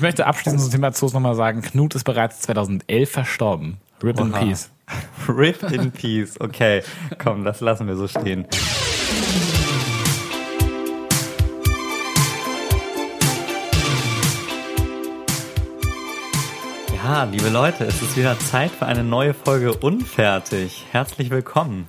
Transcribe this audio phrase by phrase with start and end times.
[0.00, 3.76] ich möchte abschließend zum Thema Zoos nochmal sagen, Knut ist bereits 2011 verstorben.
[4.02, 4.38] Rip in Oha.
[4.38, 4.70] Peace.
[5.28, 6.40] Rip in Peace.
[6.40, 6.82] Okay,
[7.18, 8.46] komm, das lassen wir so stehen.
[16.96, 20.86] Ja, liebe Leute, es ist wieder Zeit für eine neue Folge Unfertig.
[20.92, 21.88] Herzlich willkommen.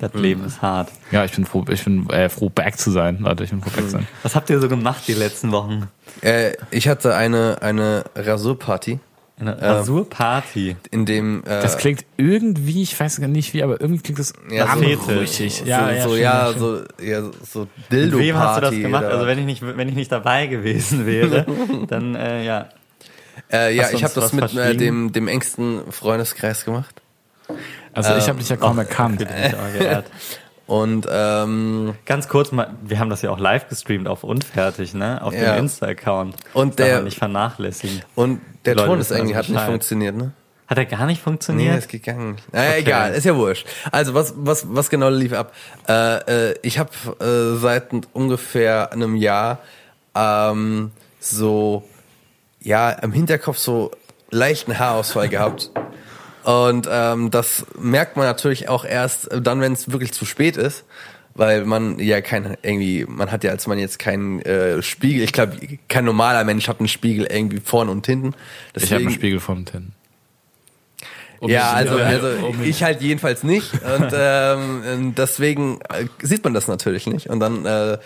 [0.00, 0.90] Das Leben ist hart.
[1.12, 3.44] ja, ich bin froh, ich bin äh, froh, back zu sein, Leute.
[3.44, 4.08] Ich bin froh, back zu sein.
[4.22, 5.88] Was habt ihr so gemacht die letzten Wochen?
[6.22, 8.98] Äh, ich hatte eine, eine Rasurparty,
[9.38, 10.76] Eine Rasurparty.
[10.90, 14.32] in dem äh, Das klingt irgendwie, ich weiß gar nicht wie, aber irgendwie klingt das
[14.50, 15.54] Ja, so- anrüchig.
[15.58, 18.26] so, Ja, ja, so, ja, so, ja, so Mit Dildo-Party.
[18.28, 19.04] wem hast du das gemacht?
[19.04, 21.46] oder- Also wenn ich nicht, wenn ich nicht dabei gewesen wäre,
[21.88, 22.68] dann äh, ja.
[23.52, 26.94] äh, ja, ich habe das mit äh, dem, dem engsten Freundeskreis gemacht.
[27.94, 29.22] Also ich habe dich ja kaum erkannt.
[29.26, 30.06] Auch geehrt.
[30.66, 35.20] Und ähm, Ganz kurz mal, wir haben das ja auch live gestreamt auf Unfertig, ne?
[35.20, 35.54] Auf Ja.
[35.56, 36.36] dem Insta-Account.
[36.52, 38.02] Und Darf der- man nicht vernachlässigen.
[38.14, 40.30] und der Leute Ton ist irgendwie also hat nicht funktioniert, ne?
[40.68, 41.76] Hat er gar nicht Nee, funktioniert?
[41.78, 42.36] ist gegangen.
[42.52, 43.66] Naja, egal, ist ja wurscht.
[43.90, 45.52] Also was was was genau lief ab?
[45.88, 49.58] Äh, äh, ich habe äh, seit ungefähr einem Jahr
[50.14, 51.82] ähm, so
[52.60, 53.90] ja im Hinterkopf so
[54.30, 55.70] leichten Haarausfall gehabt.
[56.44, 60.84] Und ähm, das merkt man natürlich auch erst dann, wenn es wirklich zu spät ist,
[61.34, 65.32] weil man ja kein irgendwie, man hat ja als man jetzt keinen äh, Spiegel, ich
[65.32, 65.56] glaube,
[65.88, 68.28] kein normaler Mensch hat einen Spiegel irgendwie vorne und hinten.
[68.74, 69.92] Ich habe einen Deswegen- Spiegel von und hinten.
[71.42, 73.72] ja, also, Ja, also um- ich halt jedenfalls nicht.
[73.74, 77.28] Und ähm, deswegen äh, sieht man das natürlich nicht.
[77.28, 77.98] Und dann, äh,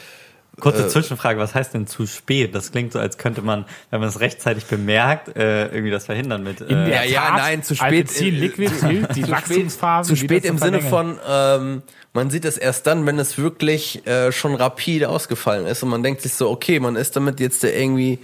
[0.61, 2.55] Kurze Zwischenfrage, was heißt denn zu spät?
[2.55, 6.43] Das klingt so, als könnte man, wenn man es rechtzeitig bemerkt, äh, irgendwie das verhindern
[6.45, 6.61] mit.
[6.61, 10.09] In Äh, der ja, Tat, nein, zu spät- Alpecin Liquid hilft, die zu Wachstumsphase.
[10.11, 11.83] zu spät im Sinne von, ähm,
[12.13, 15.83] man sieht es erst dann, wenn es wirklich äh, schon rapide ausgefallen ist.
[15.83, 18.21] Und man denkt sich so, okay, man ist damit jetzt irgendwie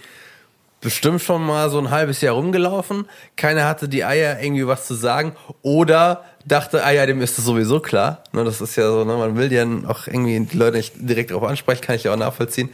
[0.81, 3.07] bestimmt schon mal so ein halbes Jahr rumgelaufen.
[3.37, 5.37] Keiner hatte die Eier, irgendwie was zu sagen.
[5.63, 8.25] Oder dachte, ah ja, dem ist das sowieso klar.
[8.33, 11.31] Ne, das ist ja so, ne, man will ja auch irgendwie die Leute nicht direkt
[11.31, 12.71] darauf ansprechen, kann ich ja auch nachvollziehen.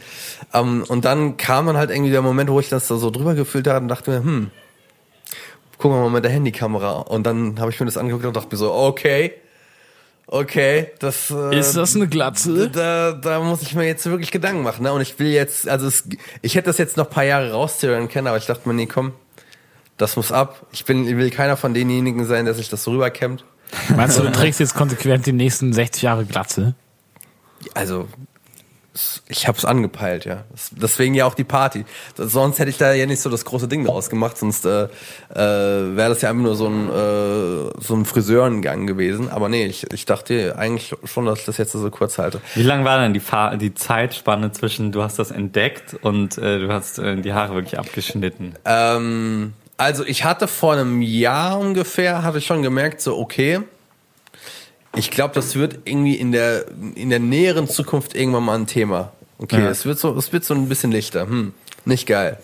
[0.53, 3.35] Ähm, und dann kam dann halt irgendwie der Moment, wo ich das da so drüber
[3.35, 4.51] gefühlt habe und dachte mir, hm,
[5.77, 6.99] gucken wir mal mit der Handykamera.
[7.01, 9.33] Und dann habe ich mir das angeguckt und dachte mir so, okay,
[10.27, 12.69] okay, das äh, Ist das eine Glatze?
[12.69, 14.83] da, da muss ich mir jetzt wirklich Gedanken machen.
[14.83, 14.93] Ne?
[14.93, 16.03] Und ich will jetzt, also es,
[16.41, 18.85] ich hätte das jetzt noch ein paar Jahre rauszögern können, aber ich dachte mir, nee,
[18.85, 19.13] komm,
[19.97, 20.65] das muss ab.
[20.71, 23.43] Ich bin, ich will keiner von denjenigen sein, der sich das so rüberkämmt.
[23.95, 26.75] Meinst du, du trägst jetzt konsequent die nächsten 60 Jahre Glatze?
[27.73, 28.07] Also,
[29.27, 30.43] ich habe es angepeilt, ja.
[30.71, 31.85] Deswegen ja auch die Party.
[32.15, 34.89] Sonst hätte ich da ja nicht so das große Ding draus gemacht, sonst äh, äh,
[35.35, 39.29] wäre das ja einfach nur so ein, äh, so ein Friseurengang gewesen.
[39.29, 42.41] Aber nee, ich, ich dachte eigentlich schon, dass ich das jetzt so kurz halte.
[42.55, 46.59] wie lang war denn die, Fahr die Zeitspanne zwischen, du hast das entdeckt und äh,
[46.59, 48.53] du hast äh, die Haare wirklich abgeschnitten?
[48.65, 53.61] Ähm, also ich hatte vor einem Jahr ungefähr, hatte ich schon gemerkt, so okay,
[54.97, 56.65] ich glaube, das wird irgendwie in der,
[56.95, 59.11] in der näheren Zukunft irgendwann mal ein Thema.
[59.39, 59.69] Okay, Ja.
[59.69, 61.27] es wird so, es wird so ein bisschen lichter.
[61.27, 61.53] Hm,
[61.85, 62.37] nicht geil.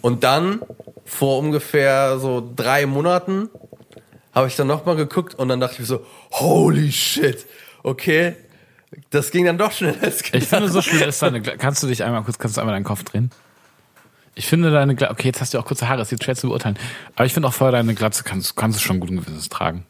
[0.00, 0.60] Und dann,
[1.04, 3.48] vor ungefähr so drei Monaten,
[4.34, 7.46] habe ich dann nochmal geguckt und dann dachte ich mir so, holy shit,
[7.82, 8.34] okay,
[9.10, 10.48] das ging dann doch schneller als Ich gedacht.
[10.48, 11.40] finde, so schlimm ist deine.
[11.42, 13.30] Kannst du dich einmal kurz, kannst du einmal deinen Kopf drehen?
[14.34, 16.36] Ich finde deine Glatze, okay, jetzt hast du auch kurze Haare, das ist jetzt schwer
[16.36, 16.78] zu beurteilen.
[17.16, 19.84] Aber ich finde auch vorher deine Glatze kannst, kannst du schon guten Gewissens tragen.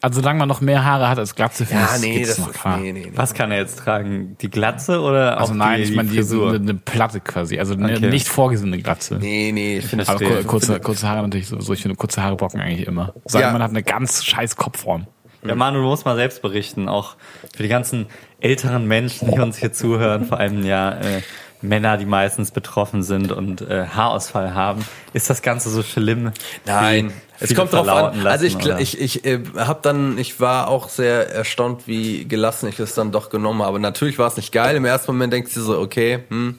[0.00, 2.60] Also solange man noch mehr Haare hat als Glatze, finde Ja, nee, das noch ist,
[2.60, 2.76] klar.
[2.78, 3.12] nee, nee, nee.
[3.16, 4.36] Was kann er jetzt tragen?
[4.40, 7.74] Die Glatze oder Also auch nein, die, ich meine die eine, eine Platte quasi, also
[7.74, 8.08] eine Okay.
[8.10, 9.16] nicht vorgesehene Glatze.
[9.20, 10.42] Nee, nee, ich finde Aber Verstehe.
[10.42, 13.12] kur- kurze, kurze Haare natürlich so, so ich finde kurze Haare bocken eigentlich immer.
[13.24, 13.52] Sagen, Ja.
[13.52, 15.06] man hat eine ganz scheiß Kopfform.
[15.44, 17.16] Ja, Manu, du musst mal selbst berichten, auch
[17.56, 18.06] für die ganzen
[18.40, 21.22] älteren Menschen, die uns hier zuhören, vor allem ja äh,
[21.60, 24.84] Männer, die meistens betroffen sind und äh, Haarausfall haben.
[25.12, 26.32] Ist das Ganze so schlimm?
[26.66, 28.26] Nein, es kommt drauf an.
[28.26, 28.80] Also ich, oder?
[28.80, 33.12] ich, ich äh, habe dann, ich war auch sehr erstaunt, wie gelassen ich es dann
[33.12, 33.80] doch genommen habe.
[33.80, 34.76] Natürlich war es nicht geil.
[34.76, 36.58] Im ersten Moment denkst du so, okay, hm.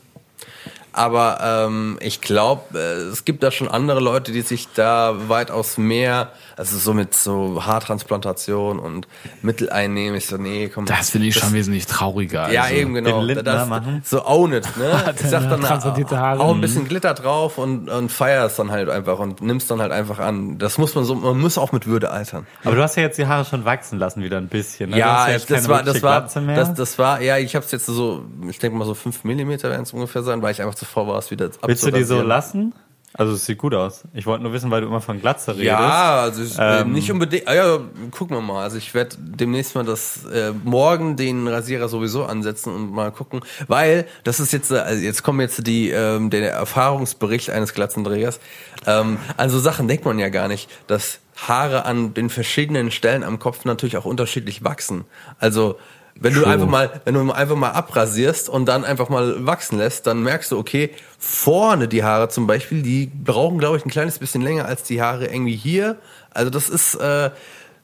[0.91, 5.77] Aber ähm, ich glaube, äh, es gibt da schon andere Leute, die sich da weitaus
[5.77, 9.07] mehr, also so mit so Haartransplantation und
[9.41, 10.18] Mittel einnehmen.
[10.18, 10.86] Ich so, nee, komm.
[10.86, 12.51] Das finde ich schon wesentlich trauriger.
[12.51, 12.75] Ja, also.
[12.75, 13.19] eben genau.
[13.19, 14.01] den Lindner Das, machen.
[14.03, 15.13] so own it, ne?
[15.19, 16.39] Ich sag dann, transplantierte Haare.
[16.39, 19.81] hau ein bisschen Glitter drauf und, und feier es dann halt einfach und nimmst dann
[19.81, 20.57] halt einfach an.
[20.57, 22.47] Das muss man so, man muss auch mit Würde altern.
[22.63, 24.91] Aber du hast ja jetzt die Haare schon wachsen lassen wieder ein bisschen.
[24.91, 24.97] Ne?
[24.97, 27.86] Ja, ja das keine war, das war, das, das war, ja, ich habe es jetzt
[27.86, 31.08] so, ich denke mal so fünf Millimeter werden es ungefähr sein, weil ich einfach zuvor
[31.08, 32.74] war, es wieder Willst du die so lassen?
[33.14, 34.04] Also es sieht gut aus.
[34.14, 35.66] Ich wollte nur wissen, weil du immer von Glatze redest.
[35.66, 36.92] Ja, also ich, äh, Ähm.
[36.92, 37.48] nicht unbedingt.
[37.48, 37.80] Ah, ja,
[38.12, 38.62] gucken wir mal.
[38.62, 43.42] Also ich werde demnächst mal das äh, morgen den Rasierer sowieso ansetzen und mal gucken,
[43.68, 48.40] weil das ist jetzt, äh, also jetzt kommen jetzt die ähm, der Erfahrungsbericht eines Glatzenträgers.
[48.86, 53.24] Ähm, an so Sachen denkt man ja gar nicht, dass Haare an den verschiedenen Stellen
[53.24, 55.06] am Kopf natürlich auch unterschiedlich wachsen.
[55.40, 55.78] Also
[56.21, 56.51] wenn du True.
[56.51, 60.51] einfach mal, wenn du einfach mal abrasierst und dann einfach mal wachsen lässt, dann merkst
[60.51, 64.66] du, okay, vorne die Haare zum Beispiel, die brauchen, glaube ich, ein kleines bisschen länger
[64.66, 65.98] als die Haare irgendwie hier.
[66.31, 67.30] Also das ist, äh,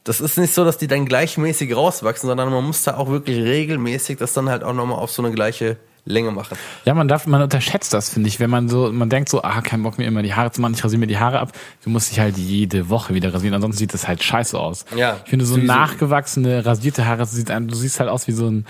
[0.04, 3.42] das ist nicht so, dass die dann gleichmäßig rauswachsen, sondern man muss da auch wirklich
[3.42, 6.56] regelmäßig das dann halt auch nochmal auf so eine gleiche Länge machen.
[6.84, 9.60] Ja, man darf, man unterschätzt das, finde ich, wenn man so, man denkt so, ah,
[9.60, 11.52] kein Bock mir immer die Haare zu machen, ich rasiere mir die Haare ab.
[11.82, 14.84] Du musst dich halt jede Woche wieder rasieren, ansonsten sieht das halt scheiße aus.
[14.96, 15.66] Ja, Ich finde so sowieso.
[15.72, 18.66] nachgewachsene, rasierte Haare, sieht, du siehst halt aus wie so ein,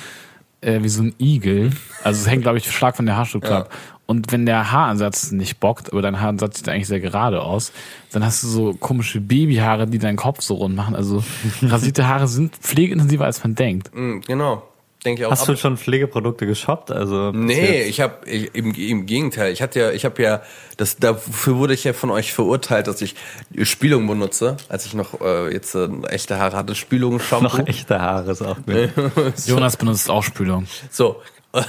[0.62, 1.72] äh, wie so ein Igel.
[2.02, 3.60] Also es hängt, glaube ich, stark von der Haarstruktur Ja.
[3.60, 3.70] ab.
[4.06, 7.72] Und wenn der Haaransatz nicht bockt, aber dein Haaransatz sieht eigentlich sehr gerade aus,
[8.12, 10.94] dann hast du so komische Babyhaare, die deinen Kopf so rund machen.
[10.94, 11.24] Also
[11.62, 13.92] rasierte Haare sind pflegeintensiver, als man denkt.
[13.94, 14.62] Mhm, genau.
[15.06, 15.31] Denke ich auch.
[15.31, 16.91] Hast du schon Pflegeprodukte geshoppt?
[16.91, 19.53] Also Nee, ich habe im, im Gegenteil.
[19.53, 20.43] Ich hatte ja, ich habe ja,
[20.76, 23.14] das dafür wurde ich ja von euch verurteilt, dass ich
[23.62, 26.75] Spülung benutze, als ich noch äh, jetzt äh, echte Haare hatte.
[26.75, 27.44] Spülung, Shampoo.
[27.44, 28.91] noch echte Haare ist auch gut.
[29.47, 30.67] Jonas benutzt auch Spülung.
[30.91, 31.23] So.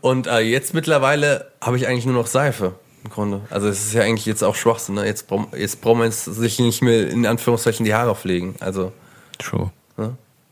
[0.00, 2.74] Und äh, jetzt mittlerweile habe ich eigentlich nur noch Seife.
[3.02, 3.40] Im Grunde.
[3.50, 4.96] Also es ist ja eigentlich jetzt auch Schwachsinn.
[4.96, 5.06] Ne?
[5.06, 8.54] Jetzt, braucht- jetzt braucht man jetzt sich nicht mehr in Anführungszeichen die Haare pflegen.
[8.60, 8.92] Also
[9.38, 9.70] True.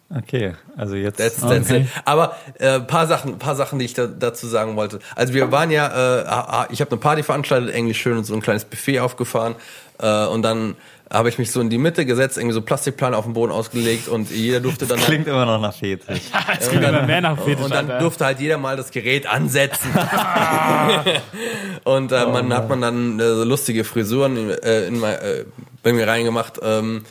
[0.08, 1.18] Okay, also jetzt.
[1.18, 1.86] That's, that's Okay.
[2.04, 5.00] Aber äh, paar Sachen, paar Sachen, die ich da, dazu sagen wollte.
[5.16, 8.34] Also wir waren ja, äh, ah, ich habe eine Party veranstaltet, irgendwie schön und so
[8.34, 9.56] ein kleines Buffet aufgefahren
[9.98, 10.76] äh, und dann
[11.10, 14.08] habe ich mich so in die Mitte gesetzt, irgendwie so Plastikplane auf den Boden ausgelegt
[14.08, 16.20] und jeder durfte dann Klingt immer noch nach Fetisch.
[16.60, 18.00] Es klingt immer mehr nach Fetisch, und dann Alter.
[18.00, 19.90] durfte halt jeder mal das Gerät ansetzen.
[21.84, 25.44] und äh, man hat man dann äh, so lustige Frisuren äh, in mein, äh,
[25.82, 27.04] bei mir reingemacht, ähm,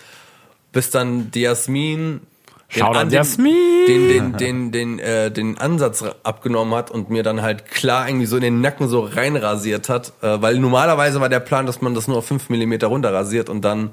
[0.74, 2.28] bis dann die Jasmin den,
[2.68, 3.86] Shoutout an- den, Jasmin!
[3.88, 8.26] den, den, den, den, äh, den Ansatz abgenommen hat und mir dann halt klar irgendwie
[8.26, 10.14] so in den Nacken so reinrasiert hat.
[10.22, 13.62] Äh, weil normalerweise war der Plan, dass man das nur auf 5 mm runterrasiert und
[13.62, 13.92] dann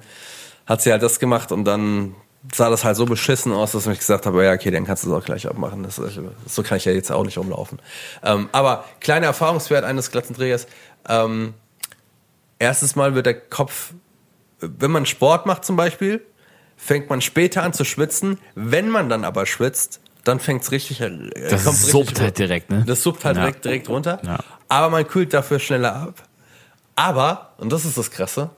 [0.67, 2.15] hat sie halt das gemacht und dann
[2.53, 5.11] sah das halt so beschissen aus, dass ich gesagt habe, ja, okay, dann kannst du
[5.11, 5.83] es auch gleich abmachen.
[5.85, 6.01] Das,
[6.47, 7.79] so kann ich ja jetzt auch nicht rumlaufen.
[8.25, 10.67] Ähm, aber kleiner Erfahrungswert eines Glatzenträgers.
[11.09, 11.55] Ähm,
[12.59, 13.93] erstes Mal wird der Kopf,
[14.61, 16.25] wenn man Sport macht zum Beispiel,
[16.85, 18.39] fängt man später an zu schwitzen.
[18.57, 21.11] Wenn man dann aber schwitzt, dann fängt es richtig, äh,
[21.49, 22.85] Das suppt richtig halt direkt, ne?
[22.87, 23.43] Das suppt halt Ja.
[23.45, 24.21] direkt, direkt runter.
[24.25, 24.39] Ja.
[24.69, 26.23] Aber man kühlt dafür schneller ab.
[26.97, 28.51] Aber, und das ist das Krasse,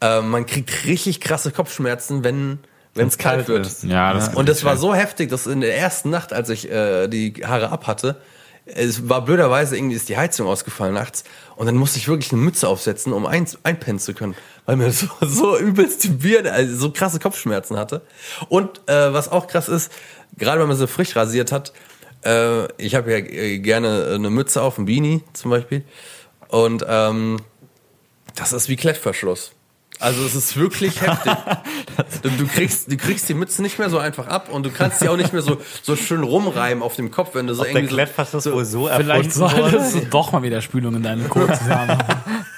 [0.00, 2.58] äh, man kriegt richtig krasse Kopfschmerzen, wenn
[2.94, 3.66] wenn es kalt, kalt wird.
[3.66, 3.84] ist.
[3.84, 7.08] Ja, das Und das war so heftig, dass in der ersten Nacht, als ich äh,
[7.08, 8.20] die Haare ab hatte,
[8.66, 11.24] es war blöderweise irgendwie ist die Heizung ausgefallen nachts
[11.56, 14.34] und dann musste ich wirklich eine Mütze aufsetzen, um ein, einpennen zu können,
[14.66, 18.02] weil mir so, so übelst die Birne, also so krasse Kopfschmerzen hatte.
[18.48, 19.92] Und äh, was auch krass ist,
[20.36, 21.72] gerade wenn man so frisch rasiert hat,
[22.24, 25.84] äh, ich habe ja äh, gerne eine Mütze auf, ein Beanie zum Beispiel
[26.48, 27.38] und ähm,
[28.34, 29.52] das ist wie Klettverschluss.
[29.98, 31.32] Also es ist wirklich heftig.
[32.22, 35.00] Du, du, kriegst, du kriegst die Mütze nicht mehr so einfach ab und du kannst
[35.00, 37.72] sie auch nicht mehr so, so schön rumreimen auf dem Kopf, wenn du so Der
[37.72, 41.64] irgendwie so, Klettverschluss wohl so Vielleicht solltest du doch mal wieder Spülung in deine Kurze
[41.66, 41.98] haben.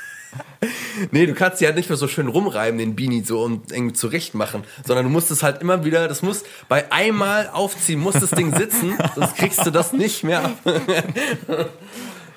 [1.10, 3.94] Nee, du kannst sie halt nicht mehr so schön rumreiben, den Beanie so und irgendwie
[3.94, 8.14] zurecht machen, sondern du musst es halt immer wieder, das muss bei einmal aufziehen, muss
[8.14, 10.52] das Ding sitzen, sonst kriegst du das nicht mehr ab.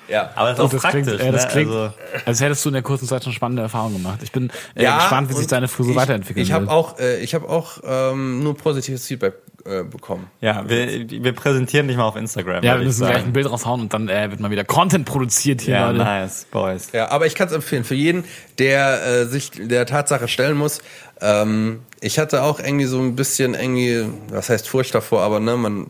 [0.08, 0.30] ja.
[0.34, 1.02] Aber das ist auch Das praktisch.
[1.04, 1.50] klingt, äh, das ne?
[1.50, 1.92] klingt also,
[2.24, 4.20] als hättest du in der kurzen Zeit schon spannende Erfahrungen gemacht.
[4.22, 7.20] Ich bin äh, Ja, gespannt, wie sich deine Frisur ich, weiterentwickeln Ich habe auch, äh,
[7.20, 9.34] ich habe auch ähm, nur positives Feedback
[9.68, 10.28] äh, bekommen.
[10.40, 12.62] ja, wir, wir präsentieren dich mal auf Instagram.
[12.64, 15.60] ja, wir müssen gleich ein Bild raushauen und dann äh, wird mal wieder Content produziert
[15.60, 15.98] hier, Ja, Leute.
[16.04, 16.88] nice, Boys.
[16.92, 18.24] Ja, aber ich kann es empfehlen für jeden,
[18.58, 20.80] der äh, sich der Tatsache stellen muss.
[21.20, 25.56] Ähm, ich hatte auch irgendwie so ein bisschen irgendwie, was heißt Furcht davor, aber ne,
[25.56, 25.86] man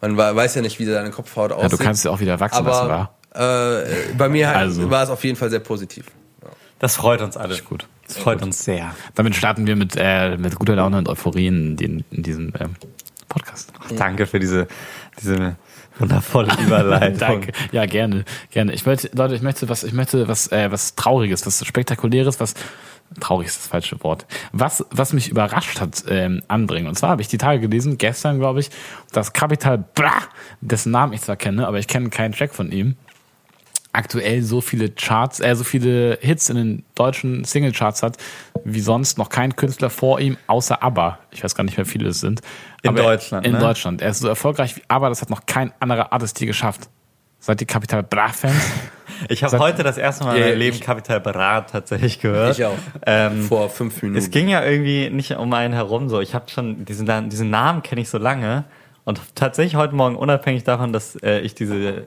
[0.00, 1.72] man weiß ja nicht, wie deine Kopfhaut Ja, aussieht.
[1.72, 2.88] du kannst ja auch wieder wachsen aber lassen,
[3.34, 3.80] wa?
[3.82, 4.88] Äh, bei mir Also.
[4.90, 6.06] war es auf jeden Fall sehr positiv.
[6.78, 7.58] Das freut uns alle.
[7.62, 7.88] Gut.
[8.08, 8.94] Das freut uns sehr.
[9.14, 12.74] Damit starten wir mit, äh, mit guter Laune und Euphorie in, den, in diesem ähm,
[13.28, 13.72] Podcast.
[13.96, 14.66] Danke für diese,
[15.20, 15.56] diese
[15.98, 17.18] wundervolle Überleitung.
[17.18, 17.52] Danke.
[17.70, 18.72] Ja, gerne, gerne.
[18.72, 22.54] Ich möchte, Leute, ich möchte was, ich möchte was, äh, was Trauriges, was Spektakuläres, was
[23.20, 24.26] traurig ist das falsche Wort.
[24.52, 26.88] Was, was mich überrascht hat, ähm, anbringen.
[26.88, 28.70] Und zwar habe ich die Tage gelesen, gestern glaube ich,
[29.12, 30.14] dass Capital Bra,
[30.60, 32.96] dessen Namen ich zwar kenne, aber ich kenne keinen Track von ihm,
[33.98, 38.16] aktuell so viele Charts, äh, so viele Hits in den deutschen Singlecharts hat,
[38.64, 41.18] wie sonst noch kein Künstler vor ihm, außer ABBA.
[41.32, 42.40] Ich weiß gar nicht, wie viele es sind.
[42.82, 43.58] In Aber Deutschland, In ne?
[43.58, 44.00] Deutschland.
[44.00, 46.88] Er ist so erfolgreich wie ABBA, das hat noch kein anderer Artist je geschafft.
[47.40, 48.54] Seid ihr Capital Bra-Fans?
[49.28, 52.56] Ich habe heute das erste Mal in meinem Leben Kapital Brat tatsächlich gehört.
[52.56, 52.76] Ich auch.
[53.04, 54.16] Ähm, Vor fünf Minuten.
[54.16, 56.20] Es ging ja irgendwie nicht um einen herum so.
[56.20, 58.64] Ich habe schon diesen, diesen Namen kenne ich so lange
[59.02, 62.06] und tatsächlich heute Morgen unabhängig davon, dass äh, ich diese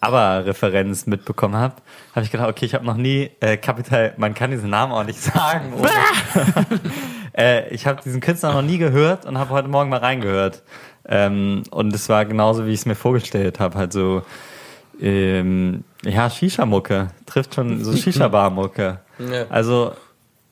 [0.00, 1.76] ABBA-Referenz mitbekommen habe,
[2.14, 5.04] habe ich gedacht, okay, ich habe noch nie äh, Kapital, man kann diesen Namen auch
[5.04, 5.72] nicht sagen.
[7.36, 10.62] äh, ich habe diesen Künstler noch nie gehört und habe heute Morgen mal reingehört.
[11.08, 14.22] Ähm, und es war genauso, wie ich es mir vorgestellt habe, halt so
[15.00, 17.08] ähm, ja, Shisha-Mucke.
[17.26, 19.00] Trifft schon so Shisha-Bar-Mucke.
[19.18, 19.46] Ja.
[19.48, 19.92] Also,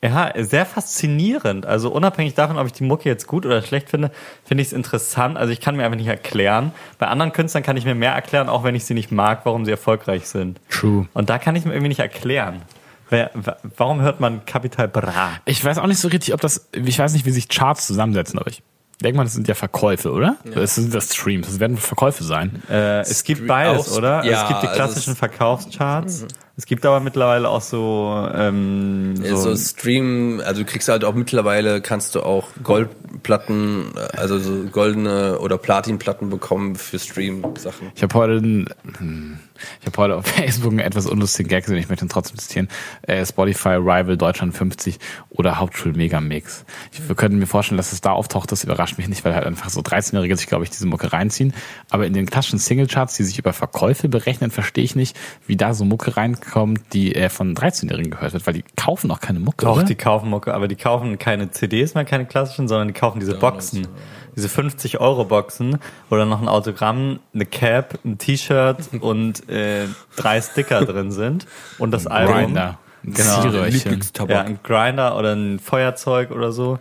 [0.03, 1.67] ja, sehr faszinierend.
[1.67, 4.11] Also unabhängig davon, ob ich die Mucke jetzt gut oder schlecht finde,
[4.45, 5.37] finde ich es interessant.
[5.37, 6.73] Also ich kann mir einfach nicht erklären.
[6.99, 9.65] Bei anderen Künstlern kann ich mir mehr erklären, auch wenn ich sie nicht mag, warum
[9.65, 10.61] sie erfolgreich sind.
[10.71, 11.09] True.
[11.15, 12.63] Und da kann ich mir irgendwie nicht erklären.
[13.11, 15.31] Wer, wa- warum hört man Capital Bra?
[15.47, 18.39] Ich weiß auch nicht so richtig, ob das, ich weiß nicht, wie sich Charts zusammensetzen,
[18.39, 18.63] aber ich
[19.03, 20.37] denke mal, das sind ja Verkäufe, oder?
[20.55, 22.63] Das sind das Streams, das werden Verkäufe sein.
[22.71, 24.25] Äh, es gibt beides, oder?
[24.25, 26.27] ja, es gibt die also klassischen es- Verkaufscharts.
[26.59, 31.15] Es gibt aber mittlerweile auch so, ähm, so, so, Stream, also du kriegst halt auch
[31.15, 37.93] mittlerweile, kannst du auch Goldplatten, also so goldene oder Platinplatten bekommen für Stream-Sachen.
[37.95, 39.39] Ich habe heute, hm,
[39.81, 42.67] ich habe heute auf Facebook einen etwas unlustigen Gag gesehen, ich möchte ihn trotzdem zitieren.
[43.03, 44.99] Äh, Spotify Rival Deutschland 50
[45.31, 46.65] oder Hauptschul Mega Mix.
[46.91, 49.47] Ich, wir könnten mir vorstellen, dass es da auftaucht, das überrascht mich nicht, weil halt
[49.47, 51.55] einfach so 13-Jährige sich, glaube ich, diese Mucke reinziehen.
[51.89, 55.73] Aber in den klassischen Singlecharts, die sich über Verkäufe berechnen, verstehe ich nicht, wie da
[55.73, 56.48] so Mucke reinkommt,
[56.93, 59.85] die äh, von 13-Jährigen gehört wird, weil die kaufen auch keine Mucke, Doch, oder?
[59.85, 63.35] die kaufen Mucke, aber die kaufen keine CDs mehr, keine klassischen, sondern die kaufen diese
[63.35, 63.89] Boxen.
[64.37, 65.79] Diese 50 Euro Boxen,
[66.09, 69.87] wo dann noch ein Autogramm, eine Cap, ein T-Shirt und äh,
[70.17, 71.47] drei Sticker drin sind
[71.79, 72.35] und das Album.
[72.37, 72.79] Grinder.
[73.05, 73.43] Ein Genau.
[73.43, 74.01] Zierröhrchen.
[74.29, 76.79] Ja, ein Grinder oder ein Feuerzeug oder so.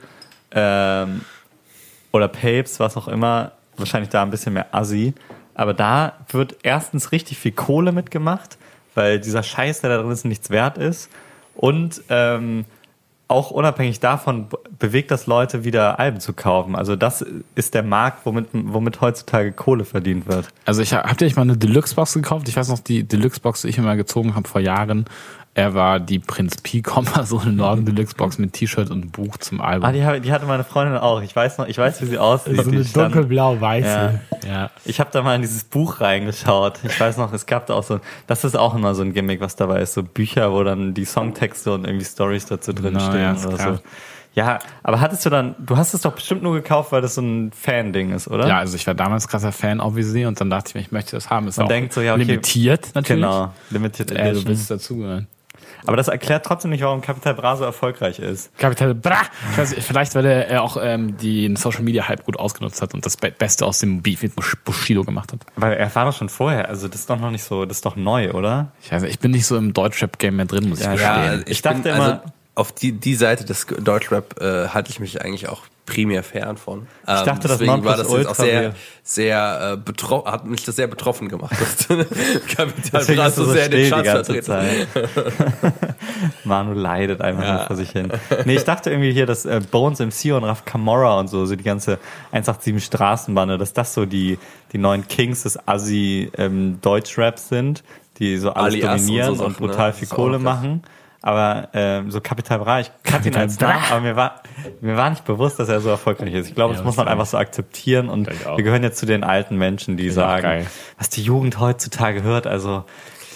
[0.52, 1.22] Ähm,
[2.12, 3.52] oder Papes, was auch immer.
[3.78, 5.14] Wahrscheinlich da ein bisschen mehr Assi.
[5.54, 8.58] Aber da wird erstens richtig viel Kohle mitgemacht,
[8.98, 11.10] weil dieser Scheiß, der da drin ist, nichts wert ist.
[11.56, 12.66] Und ähm,
[13.28, 14.48] auch unabhängig davon
[14.80, 16.76] bewegt das Leute wieder Alben zu kaufen.
[16.76, 17.26] Also das
[17.56, 20.48] ist der Markt, womit, womit heutzutage Kohle verdient wird.
[20.66, 22.48] Also ich habt ihr euch mal eine Deluxe-Box gekauft?
[22.48, 25.06] Ich weiß noch, die Deluxe-Box, die ich immer gezogen habe vor Jahren,
[25.58, 26.84] er war die Prinz Pi
[27.24, 29.90] so eine Norden Deluxe-Box mit T-Shirt und Buch zum Album.
[29.90, 31.24] Ah, die, die hatte meine Freundin auch.
[31.24, 32.64] Ich weiß noch, ich weiß, wie sie aussieht.
[32.64, 34.20] so eine dunkelblau-weiße.
[34.48, 34.70] Ja.
[34.86, 36.80] Ich habe da mal in dieses Buch reingeschaut.
[36.84, 39.42] Ich weiß noch, es gab da auch so, das ist auch immer so ein Gimmick,
[39.42, 43.10] was dabei ist, so Bücher, wo dann die Songtexte und irgendwie Stories dazu drin Genau,
[43.10, 43.80] stehen ja, oder so.
[44.36, 47.22] Ja, aber hattest du dann, du hast es doch bestimmt nur gekauft, weil das so
[47.22, 48.48] ein Fan-Ding ist, oder?
[48.48, 51.16] ja, also ich war damals krasser Fan, obviously, und dann dachte ich mir, ich möchte
[51.16, 51.48] das haben.
[51.48, 52.22] Ist Man auch denkt so, ja, okay.
[52.26, 53.24] limitiert natürlich.
[53.24, 54.48] Genau, Limited Äh, du Edition.
[54.50, 55.28] willst dazugehören.
[55.88, 58.56] Aber das erklärt trotzdem nicht, warum Capital Bra so erfolgreich ist.
[58.58, 59.22] Kapital Bra!
[59.52, 62.94] Ich weiß, nicht, vielleicht, weil er auch ähm, den Social Media Hype gut ausgenutzt hat
[62.94, 65.40] und das Be Beste aus dem Beef mit Bush- Bushido gemacht hat.
[65.56, 67.86] Weil er war doch schon vorher, also das ist doch noch nicht so, das ist
[67.86, 68.72] doch neu, oder?
[68.82, 71.10] Ich weiß, nicht, ich bin nicht so im Deutschrap-Game mehr drin, muss ich Ja, gestehen.
[71.10, 71.44] Ja, verstehen.
[71.46, 72.20] ich, Ich dachte bin, immer- also
[72.56, 76.80] auf die, die Seite des Deutschrap äh, halte ich mich eigentlich auch primär fern von.
[76.80, 76.86] Ähm,
[77.26, 80.86] dachte, das deswegen war das jetzt auch sehr, sehr äh, betroffen, hat mich das sehr
[80.86, 84.88] betroffen gemacht, dass Kapital Bra so so sehr den ganze vertreten.
[86.44, 88.12] Manu leidet einfach nur vor sich hin.
[88.46, 91.56] Nee, ich dachte irgendwie hier, dass äh, Bones MC und Raf Camora und so, so
[91.56, 91.98] die ganze
[92.32, 94.38] 187 Straßenbande, dass das so die,
[94.74, 97.84] die neuen Kings des Assi ähm, Deutschraps sind,
[98.20, 99.70] die so alles Alias und dominieren so und, Sachen, ne?
[99.70, 100.44] brutal Das viel Kohle krass.
[101.28, 104.42] Aber ähm, so Capital Bra, ich kannte ihn als Namen, aber mir war,
[104.80, 106.48] mir war nicht bewusst, dass er so erfolgreich ist.
[106.48, 108.08] Ich glaube, Ja, das muss man einfach so akzeptieren.
[108.08, 110.48] Und wir gehören jetzt zu den alten Menschen, die sagen,
[110.98, 112.86] was die Jugend heutzutage hört, also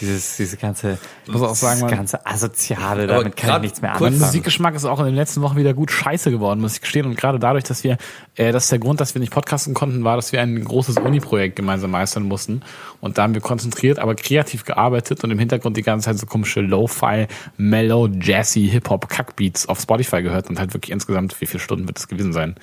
[0.01, 3.93] dieses, diese ganze, Ich muss auch sagen, das ganze Asoziale, damit kann ich nichts mehr
[3.93, 4.19] anfangen.
[4.19, 7.05] Musikgeschmack ist auch in den letzten Wochen wieder gut scheiße geworden, muss ich gestehen.
[7.05, 7.97] Und gerade dadurch, dass wir,
[8.35, 10.97] äh, das ist der Grund, dass wir nicht podcasten konnten, war, dass wir ein großes
[10.97, 12.61] Uni-Projekt gemeinsam meistern mussten.
[12.99, 16.25] Und da haben wir konzentriert, aber kreativ gearbeitet und im Hintergrund die ganze Zeit so
[16.25, 17.27] komische Lo-Fi,
[17.57, 22.07] Mellow, Jazzy, Hip-Hop-Kackbeats auf Spotify gehört und halt wirklich insgesamt, wie viele Stunden wird es
[22.07, 22.55] gewesen sein?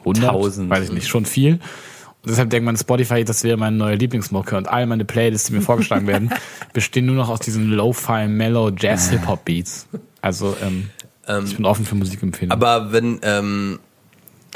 [0.00, 0.30] 100?
[0.30, 0.70] Tausend.
[0.70, 1.60] Weiß ich nicht, schon viel.
[2.24, 5.62] Deshalb denkt man Spotify, das wäre meine neue Lieblingsmucke und all meine Playlists, die mir
[5.62, 6.30] vorgeschlagen werden,
[6.74, 9.86] bestehen nur noch aus diesen Lo-Fi, Mellow, Jazz, Hip-Hop-Beats.
[10.20, 10.90] Also ähm,
[11.44, 12.52] ich bin offen für Musikempfehlungen.
[12.52, 13.78] Aber wenn, ähm,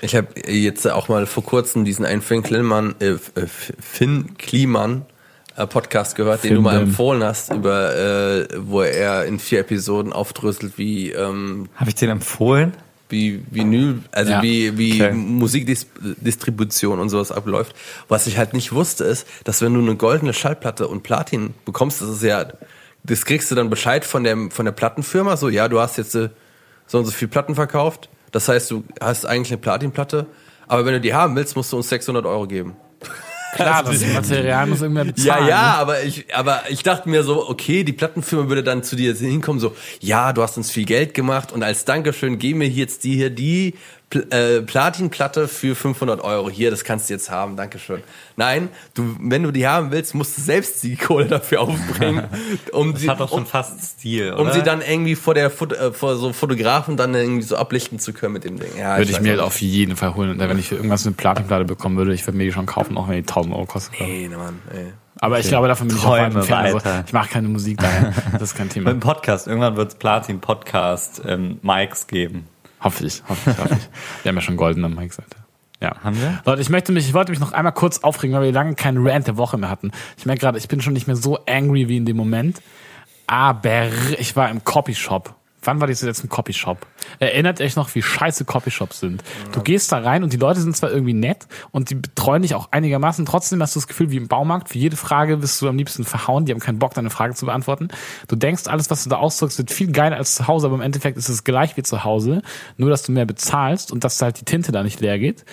[0.00, 5.06] ich habe jetzt auch mal vor kurzem diesen einen Finn Kliman, äh, äh, Finn Kliman
[5.56, 9.60] äh, Podcast gehört, den Finn du mal empfohlen hast, über äh, wo er in vier
[9.60, 12.72] Episoden aufdröselt, wie ähm, Habe ich den empfohlen?
[13.08, 15.12] Wie Vinyl, also Ja, wie, wie okay.
[15.12, 17.74] Musikdistribution und sowas abläuft.
[18.08, 22.00] Was ich halt nicht wusste, ist, dass wenn du eine goldene Schallplatte und Platin bekommst,
[22.00, 22.46] das ist ja,
[23.04, 26.14] das kriegst du dann Bescheid von der, von der Plattenfirma, so, ja, du hast jetzt
[26.14, 26.30] äh,
[26.86, 28.08] so und so viel Platten verkauft.
[28.32, 30.26] Das heißt, du hast eigentlich eine Platinplatte,
[30.66, 32.74] aber wenn du die haben willst, musst du uns 600 Euro geben.
[33.54, 35.48] Klar, das Material muss irgendwer Ja, bezahlen.
[35.48, 39.14] ja, aber ich, aber ich dachte mir so, okay, die Plattenfirma würde dann zu dir
[39.14, 43.04] hinkommen, so, ja, du hast uns viel Geld gemacht und als Dankeschön geben wir jetzt
[43.04, 43.74] die hier die
[44.10, 46.48] Pl äh, Platinplatte für 500 Euro.
[46.50, 48.02] Hier, das kannst du jetzt haben, Dankeschön.
[48.36, 52.24] Nein, du, wenn du die haben willst, musst du selbst die Kohle dafür aufbringen,
[52.72, 54.42] um Das sie, hat doch schon um, fast Stil, oder?
[54.42, 57.98] um sie dann irgendwie vor der Fot äh, vor so Fotografen dann irgendwie so ablichten
[57.98, 58.70] zu können mit dem Ding.
[58.78, 60.30] Ja, Würde ich weiß mir halt auf jeden Fall holen.
[60.30, 62.96] Und wenn ich für irgendwas eine Platinplatte bekommen würde, ich würde mir die schon kaufen,
[62.96, 63.98] auch wenn die 1000 Euro kostet.
[64.00, 64.08] nicht.
[64.10, 64.92] Ey, Mann, ey.
[65.20, 66.74] Aber ich glaube, davon bin ich auch Träume weit entfernt.
[66.84, 68.12] Also, ich mache keine Musik daher.
[68.32, 68.90] Das ist kein Mit Thema.
[68.90, 69.46] dem Podcast.
[69.46, 72.46] Irgendwann wird es Platin-Podcast ähm, Mikes geben.
[72.84, 73.88] Hoffe ich, hoffe ich, hoffe ich.
[74.22, 75.38] Wir haben ja schon goldene Mikes, Alter.
[75.80, 75.96] Ja.
[76.02, 76.40] Haben wir?
[76.46, 79.06] Leute, ich möchte mich, ich wollte mich noch einmal kurz aufregen, weil wir lange keinen
[79.06, 79.90] Rant der Woche mehr hatten.
[80.16, 82.62] Ich merke gerade, ich bin schon nicht mehr so angry wie in dem Moment.
[83.26, 83.88] Aber
[84.18, 85.34] ich war im Copyshop.
[85.64, 86.86] Wann war die zuletzt im Copyshop?
[87.18, 89.24] Erinnert euch noch, wie scheiße Copyshops sind?
[89.52, 92.54] Du gehst da rein und die Leute sind zwar irgendwie nett und die betreuen dich
[92.54, 95.68] auch einigermaßen, trotzdem hast du das Gefühl, wie im Baumarkt, für jede Frage wirst du
[95.68, 97.88] am liebsten verhauen, die haben keinen Bock, deine Frage zu beantworten.
[98.28, 100.82] Du denkst, alles, was du da ausdrückst, wird viel geiler als zu Hause, aber im
[100.82, 102.42] Endeffekt ist es gleich wie zu Hause,
[102.76, 105.44] nur dass du mehr bezahlst und dass halt die Tinte da nicht leer geht.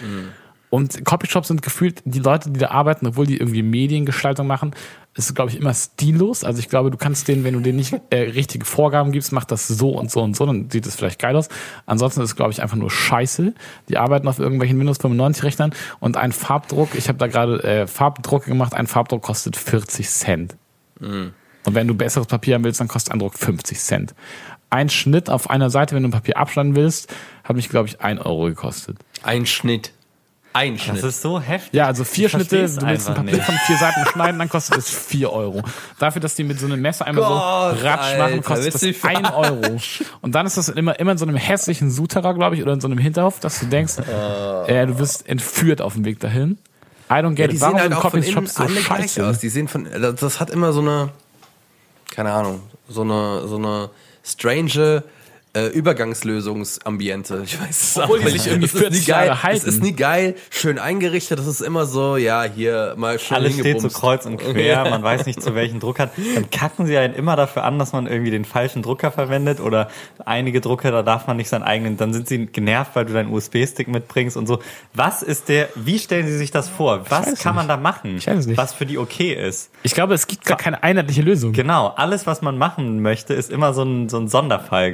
[0.71, 4.71] Und Copyshops sind gefühlt die Leute, die da arbeiten, obwohl die irgendwie Mediengestaltung machen,
[5.13, 6.43] ist, glaube ich, immer stillos.
[6.43, 9.43] Also ich glaube, du kannst denen, wenn du denen nicht äh, richtige Vorgaben gibst, mach
[9.43, 11.49] das so und so und so, dann sieht es vielleicht geil aus.
[11.85, 13.53] Ansonsten ist es, glaube ich, einfach nur scheiße.
[13.89, 17.87] Die arbeiten auf irgendwelchen Windows 95 Rechnern und ein Farbdruck, ich habe da gerade äh,
[17.87, 20.55] Farbdrucke gemacht, ein Farbdruck kostet 40 Cent.
[21.65, 24.15] Und wenn du besseres Papier haben willst, dann kostet ein Druck 50 Cent.
[24.69, 27.99] Ein Schnitt auf einer Seite, wenn du ein Papier abschneiden willst, hat mich, glaube ich,
[27.99, 28.97] ein Euro gekostet.
[29.21, 29.91] Ein Schnitt.
[30.53, 31.03] Ein Das Schnitt.
[31.03, 31.73] ist so heftig.
[31.73, 33.45] Ja, also vier Ich Schnitte, du willst ein Papier nicht.
[33.45, 35.61] von vier Seiten schneiden, dann kostet es vier Euro.
[35.97, 38.91] Dafür, dass die mit so einem Messer einmal Gott, so ratsch machen, Alter, kostet du
[38.91, 39.79] das ein Euro.
[40.21, 42.81] Und dann ist das immer, immer in so einem hässlichen Suterer, glaube ich, oder in
[42.81, 43.93] so einem Hinterhof, dass du denkst,
[44.67, 46.57] äh, du wirst entführt auf dem Weg dahin.
[47.09, 47.61] I don't get Die it.
[47.61, 49.27] Warum sehen halt auch von innen so alle gleich scheiße?
[49.27, 49.39] aus.
[49.39, 51.09] Die sehen von, das das hat immer so eine,
[52.13, 53.89] keine Ahnung, so eine, so eine
[54.23, 55.03] strange
[55.53, 57.41] äh, Übergangslösungsambiente.
[57.43, 58.47] Ich weiß es Obwohl auch nicht.
[58.47, 59.43] irgendwie Das ist nie 40 geil.
[59.43, 59.67] Halten.
[59.67, 61.39] ist nie geil, schön eingerichtet.
[61.39, 65.03] Das ist immer so, ja, hier mal schön Alles steht so kreuz und quer, man
[65.03, 66.11] weiß nicht, zu welchem Druck hat.
[66.35, 69.89] Dann kacken sie einen immer dafür an, dass man irgendwie den falschen Drucker verwendet oder
[70.25, 73.31] einige Drucker, da darf man nicht seinen eigenen, dann sind sie genervt, weil du deinen
[73.33, 74.59] USB-Stick mitbringst und so.
[74.93, 77.05] Was ist der, wie stellen sie sich das vor?
[77.09, 77.71] Was kann man nicht.
[77.71, 78.15] da machen?
[78.17, 78.57] Ich weiß es nicht.
[78.57, 79.69] Was für die okay ist?
[79.83, 81.51] Ich glaube, es gibt gar keine einheitliche Lösung.
[81.51, 84.91] Genau, alles, was man machen möchte, ist immer so ein, so ein Sonderfall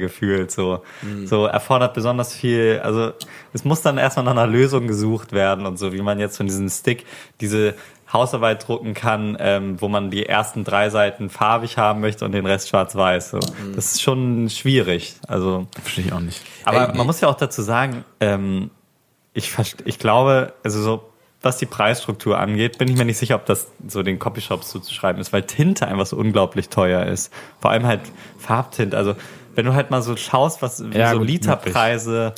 [0.56, 1.28] gefühlt.
[1.28, 2.80] So, so erfordert besonders viel.
[2.82, 3.12] Also
[3.52, 6.46] es muss dann erstmal nach einer Lösung gesucht werden und so, wie man jetzt von
[6.46, 7.06] diesem Stick
[7.40, 7.74] diese
[8.12, 12.46] Hausarbeit drucken kann, ähm, wo man die ersten drei Seiten farbig haben möchte und den
[12.46, 13.30] Rest schwarz-weiß.
[13.30, 13.40] So.
[13.74, 15.16] Das ist schon schwierig.
[15.26, 16.40] Also, Verstehe ich auch nicht.
[16.64, 18.70] aber Ey, man muss ja auch dazu sagen, ähm,
[19.34, 19.52] ich,
[19.84, 21.04] ich glaube, also so,
[21.42, 25.20] was die Preisstruktur angeht, bin ich mir nicht sicher, ob das so den Copyshops zuzuschreiben
[25.20, 27.32] ist, weil Tinte einfach so unglaublich teuer ist.
[27.60, 28.00] Vor allem halt
[28.38, 28.96] Farbtinte.
[28.96, 29.14] Also,
[29.58, 32.32] wenn du halt mal so schaust, was Ja, so gut, Literpreise,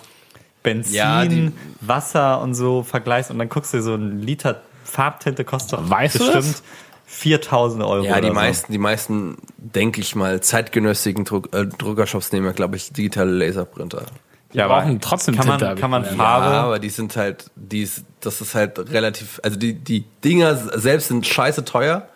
[0.62, 1.52] Benzin, Ja, die-
[1.82, 6.14] Wasser und so vergleichst und dann guckst du dir so ein Liter Farbtinte kostet Weißt
[6.14, 6.62] du bestimmt das?
[7.04, 8.04] 4000 Euro.
[8.06, 8.32] Ja, die oder so.
[8.34, 13.30] meisten, die meisten, denke ich mal, zeitgenössigen Druck, äh, Druckershops nehmen ja, glaube ich, digitale
[13.30, 14.06] Laserprinter.
[14.54, 16.04] ja, aber brauchen trotzdem kann man, Tinte, kann man.
[16.06, 16.46] Farbe.
[16.54, 20.56] Ja, aber die sind halt, die ist, das ist halt relativ, also die, die Dinger
[20.56, 22.08] selbst sind scheiße teuer,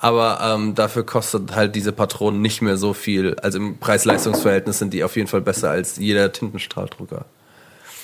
[0.00, 3.36] aber ähm, dafür kostet halt diese Patronen nicht mehr so viel.
[3.42, 7.26] Also im Preis-Leistungs-Verhältnis sind die auf jeden Fall besser als jeder Tintenstrahldrucker.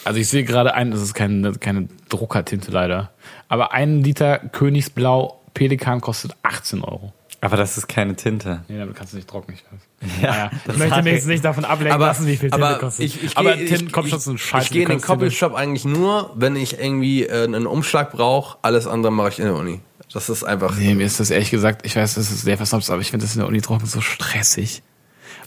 [0.04, 3.10] Also ich sehe gerade ein, das ist keine, keine Druckertinte leider.
[3.48, 7.12] Aber ein Liter Königsblau Pelikan kostet 18 Euro.
[7.40, 8.64] Aber das ist keine Tinte.
[8.68, 10.10] Nee, damit kannst du nicht trocken, ich weiß.
[10.22, 12.78] Ja, Naja, das ich möchte mich jetzt nicht davon ablenken lassen, wie viel Tinte aber
[12.78, 13.04] kostet.
[13.06, 14.64] ich, ich aber gehe- Tinten ich- Copyshops sind scheiße.
[14.66, 18.12] Ich gehe in du den dir- Copyshop eigentlich nur, wenn ich irgendwie äh, einen Umschlag
[18.12, 18.58] brauche.
[18.62, 19.80] Alles andere mache ich in der Uni.
[20.12, 20.76] Das ist einfach.
[20.76, 23.26] Nee, mir ist das ehrlich gesagt, ich weiß, das ist sehr versnobst, aber ich finde
[23.26, 24.82] das in der Uni trocken so stressig.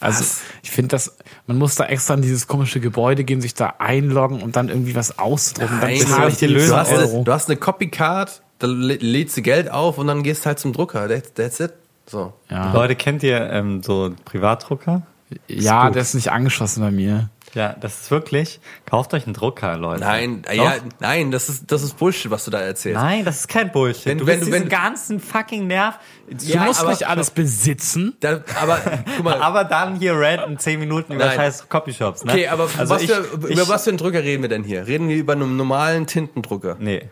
[0.02, 0.42] Also Was?
[0.64, 4.42] ich finde das, man muss da extra in dieses komische Gebäude gehen, sich da einloggen
[4.42, 5.80] und dann irgendwie was ausdrucken.
[5.82, 7.16] Nein, dann zahle ich die du, Lösung hast Euro.
[7.16, 10.60] eine, du hast eine Copycard da lä- lädst du Geld auf und dann gehst halt
[10.60, 11.08] zum Drucker.
[11.08, 11.74] That's, that's it.
[12.06, 12.34] So.
[12.50, 15.04] Ja, Leute, kennt ihr ähm, so Privatdrucker?
[15.48, 15.96] ja gut.
[15.96, 17.30] der ist nicht angeschlossen bei mir.
[17.56, 18.60] Ja, das ist wirklich.
[18.88, 20.02] Kauft euch einen Drucker, Leute.
[20.02, 20.66] Nein, äh, Doch.
[20.66, 23.00] ja, nein, das ist, das ist Bullshit, was du da erzählst.
[23.02, 24.06] Nein, das ist kein Bullshit.
[24.06, 25.96] Wenn- du wenn du- diesen wenn- ganzen fucking Nerv.
[26.30, 28.16] Du Ja, musst aber- nicht alles besitzen.
[28.20, 28.80] Da, aber
[29.16, 31.36] guck mal, Aber dann hier ranten 10 Minuten über Nein.
[31.38, 32.34] scheiß Copyshops, ne?
[32.34, 34.64] okay, aber also was ich, für, ich, über was für einen Drucker reden wir denn
[34.64, 34.86] hier?
[34.86, 36.78] Reden wir über einen normalen Tintendrucker?
[36.80, 37.10] Nee.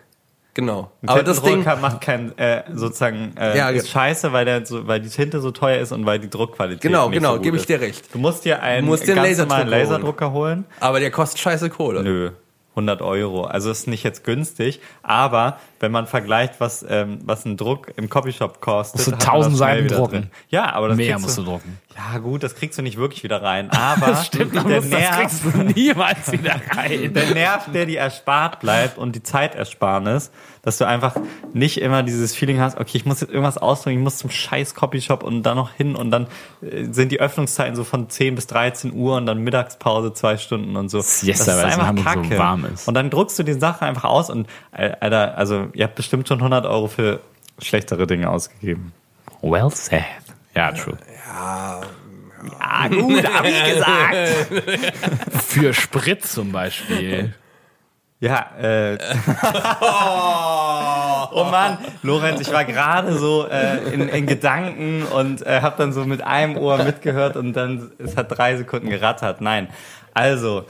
[0.57, 0.89] Genau.
[1.03, 4.87] Ein Aber das Ding, macht kein, äh, sozusagen, äh, Ja, ist scheiße, weil der so,
[4.87, 7.43] weil die Tinte so teuer ist und weil die Druckqualität Genau, nicht genau, so gut
[7.43, 8.11] gebe ich dir recht.
[8.11, 10.65] Du musst dir einen Du musst dir einen Laserdrucker Laserdrucker holen.
[10.79, 12.01] aber der kostet scheiße Kohle.
[12.01, 12.31] Nö.
[12.71, 13.43] 100 Euro.
[13.43, 18.09] Also ist nicht jetzt günstig, aber wenn man vergleicht, was, ähm, was ein Druck im
[18.09, 20.11] Copyshop kostet, Musst du hat man 1000 das schnell Seiten wieder drucken.
[20.21, 20.31] drin.
[20.49, 21.79] Ja, aber das Mehr musst du drucken.
[21.97, 23.71] Ja, gut, das kriegst du nicht wirklich wieder rein.
[23.71, 27.13] Aber Stimmt, der, das Nerv, kriegst du niemals wieder rein.
[27.15, 30.31] der Nerv, der dir erspart bleibt und die Zeitersparnis,
[30.61, 31.15] dass du einfach
[31.53, 34.75] nicht immer dieses Feeling hast, okay, ich muss jetzt irgendwas ausdrücken, ich muss zum scheiß
[34.75, 36.27] Copyshop und dann noch hin und dann
[36.61, 40.75] äh, sind die Öffnungszeiten so von 10 bis 13 Uhr und dann Mittagspause zwei Stunden
[40.75, 41.01] und so.
[41.01, 42.87] Siesta, weil es in Hamburg so warm ist.
[42.87, 46.27] Und dann druckst du die Sache einfach aus und, äh, Alter, also ihr habt bestimmt
[46.27, 47.21] schon 100 Euro für
[47.59, 48.93] schlechtere Dinge ausgegeben.
[49.41, 50.03] Well said.
[50.55, 50.97] Ja, true.
[51.29, 54.15] Ah, gut, hab ich gesagt.
[55.47, 57.33] Für Sprit zum Beispiel.
[58.19, 58.97] Ja, äh.
[61.31, 65.93] oh Mann, Lorenz, ich war gerade so äh, in, in Gedanken und äh, habe dann
[65.93, 69.41] so mit einem Ohr mitgehört und dann es hat drei Sekunden gerattert.
[69.41, 69.67] Nein,
[70.15, 70.65] also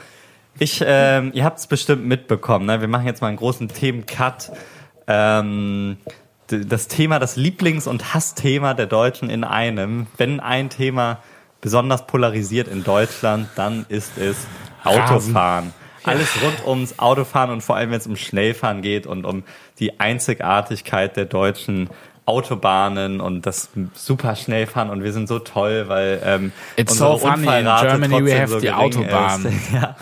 [0.60, 2.66] ich, ähm, ihr habt es bestimmt mitbekommen.
[2.66, 2.82] Ne?
[2.82, 4.52] Wir machen jetzt mal einen großen Themencut.
[5.08, 5.98] Ähm,
[6.48, 10.08] das Thema, das Lieblings- und Hassthema der Deutschen in einem.
[10.18, 11.20] Wenn ein Thema
[11.62, 14.48] besonders polarisiert in Deutschland, dann ist es.
[14.84, 15.74] Autofahren.
[16.04, 19.44] Alles rund ums Autofahren und vor allem, wenn es um Schnellfahren geht und um
[19.80, 21.90] die Einzigartigkeit der deutschen
[22.26, 27.18] Autobahnen und das super Schnellfahren und wir sind so toll, weil ähm, It's unsere so
[27.20, 29.46] funny, in Unfallrate Germany we have so the Autobahn.
[29.46, 29.54] Ist.
[29.74, 29.96] Ja.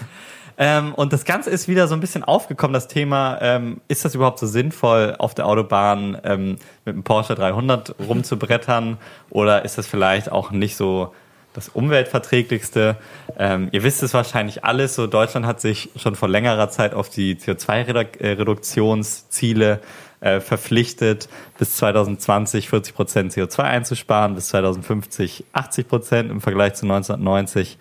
[0.58, 4.14] Ähm, und das Ganze ist wieder so ein bisschen aufgekommen, das Thema, ähm, ist das
[4.16, 8.98] überhaupt so sinnvoll, auf der Autobahn ähm, mit einem Porsche 300 rumzubrettern
[9.30, 11.14] oder ist das vielleicht auch nicht so
[11.54, 12.98] das umweltverträglichste?
[13.38, 17.10] Ähm, ihr wisst es wahrscheinlich alles, so Deutschland hat sich schon vor längerer Zeit auf
[17.10, 19.82] die CO2-Reduktionsziele
[20.22, 26.86] äh, verpflichtet, bis 2020 40 Prozent CO2 einzusparen, bis 2050 80 Prozent im Vergleich zu
[26.86, 27.78] 1990.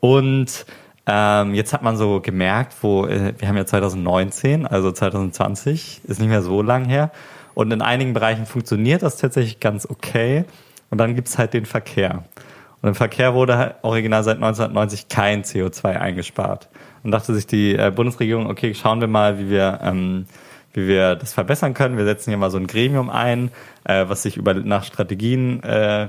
[0.00, 0.66] Und
[1.12, 6.20] ähm, jetzt hat man so gemerkt, wo äh, wir haben ja 2019, also 2020 ist
[6.20, 7.10] nicht mehr so lang her.
[7.54, 10.44] Und in einigen Bereichen funktioniert das tatsächlich ganz okay.
[10.88, 12.22] Und dann gibt's halt den Verkehr.
[12.80, 16.68] Und im Verkehr wurde halt original seit 1990 kein CO2 eingespart.
[17.02, 20.26] Und dachte sich die äh, Bundesregierung, okay, schauen wir mal, wie wir, ähm,
[20.72, 21.96] wie wir das verbessern können.
[21.96, 23.50] Wir setzen hier mal so ein Gremium ein,
[23.82, 26.06] äh, was sich über nach Strategien äh,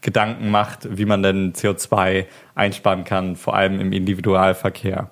[0.00, 5.10] Gedanken macht, wie man denn CO2 einsparen kann, vor allem im Individualverkehr.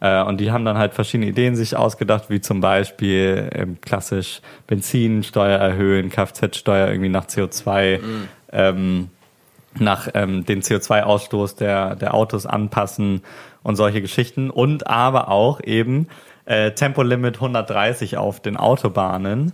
[0.00, 4.40] Äh, Und die haben dann halt verschiedene Ideen sich ausgedacht, wie zum Beispiel ähm, klassisch
[4.66, 8.00] Benzinsteuer erhöhen, Kfz-Steuer irgendwie nach CO2,
[8.52, 9.10] ähm,
[9.78, 13.22] nach ähm, den CO2-Ausstoß der, der Autos anpassen
[13.62, 14.50] und solche Geschichten.
[14.50, 16.08] Und aber auch eben
[16.44, 19.52] äh, Tempolimit 130 auf den Autobahnen,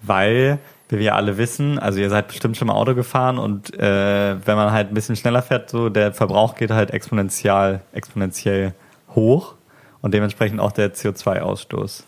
[0.00, 4.36] weil, wie wir alle wissen, also ihr seid bestimmt schon mal Auto gefahren und äh,
[4.46, 8.74] wenn man halt ein bisschen schneller fährt, so der Verbrauch geht halt exponentiell, exponentiell
[9.14, 9.54] hoch
[10.00, 12.04] und dementsprechend auch der CO2-Ausstoß.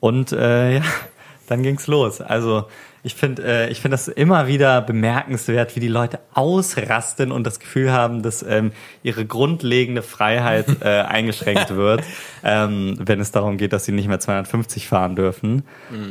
[0.00, 0.82] Und äh, ja,
[1.48, 2.20] dann ging's los.
[2.20, 2.66] Also
[3.02, 7.58] ich finde, äh, ich finde das immer wieder bemerkenswert, wie die Leute ausrasten und das
[7.58, 8.70] Gefühl haben, dass ähm,
[9.02, 12.04] ihre grundlegende Freiheit äh, eingeschränkt wird,
[12.44, 15.64] ähm, wenn es darum geht, dass sie nicht mehr 250 fahren dürfen.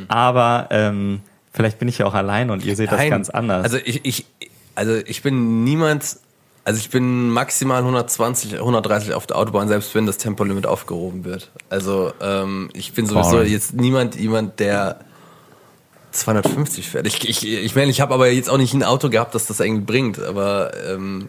[0.08, 3.10] Aber ähm, vielleicht bin ich ja auch allein und ihr seht das Nein.
[3.10, 3.64] ganz anders.
[3.64, 4.26] Also ich, ich,
[4.74, 6.20] also ich bin niemals,
[6.64, 11.50] also ich bin maximal 120, 130 auf der Autobahn, selbst wenn das Tempolimit aufgehoben wird.
[11.68, 13.46] Also ähm, ich bin sowieso Voll.
[13.46, 15.00] jetzt niemand, jemand, der
[16.12, 17.06] 250 fährt.
[17.06, 19.60] Ich, ich, ich meine, ich habe aber jetzt auch nicht ein Auto gehabt, das das
[19.60, 21.28] irgendwie bringt, aber ähm,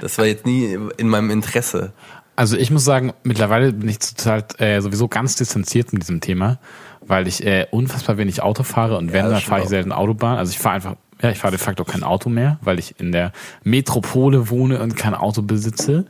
[0.00, 1.92] das war jetzt nie in meinem Interesse.
[2.36, 6.60] Also ich muss sagen, mittlerweile bin ich total äh, sowieso ganz distanziert mit diesem Thema,
[7.06, 10.38] weil ich äh, unfassbar wenig Auto fahre und wenn, dann fahre ich selten Autobahn.
[10.38, 13.12] Also ich fahre einfach, ja, ich fahre de facto kein Auto mehr, weil ich in
[13.12, 13.32] der
[13.64, 16.06] Metropole wohne und kein Auto besitze.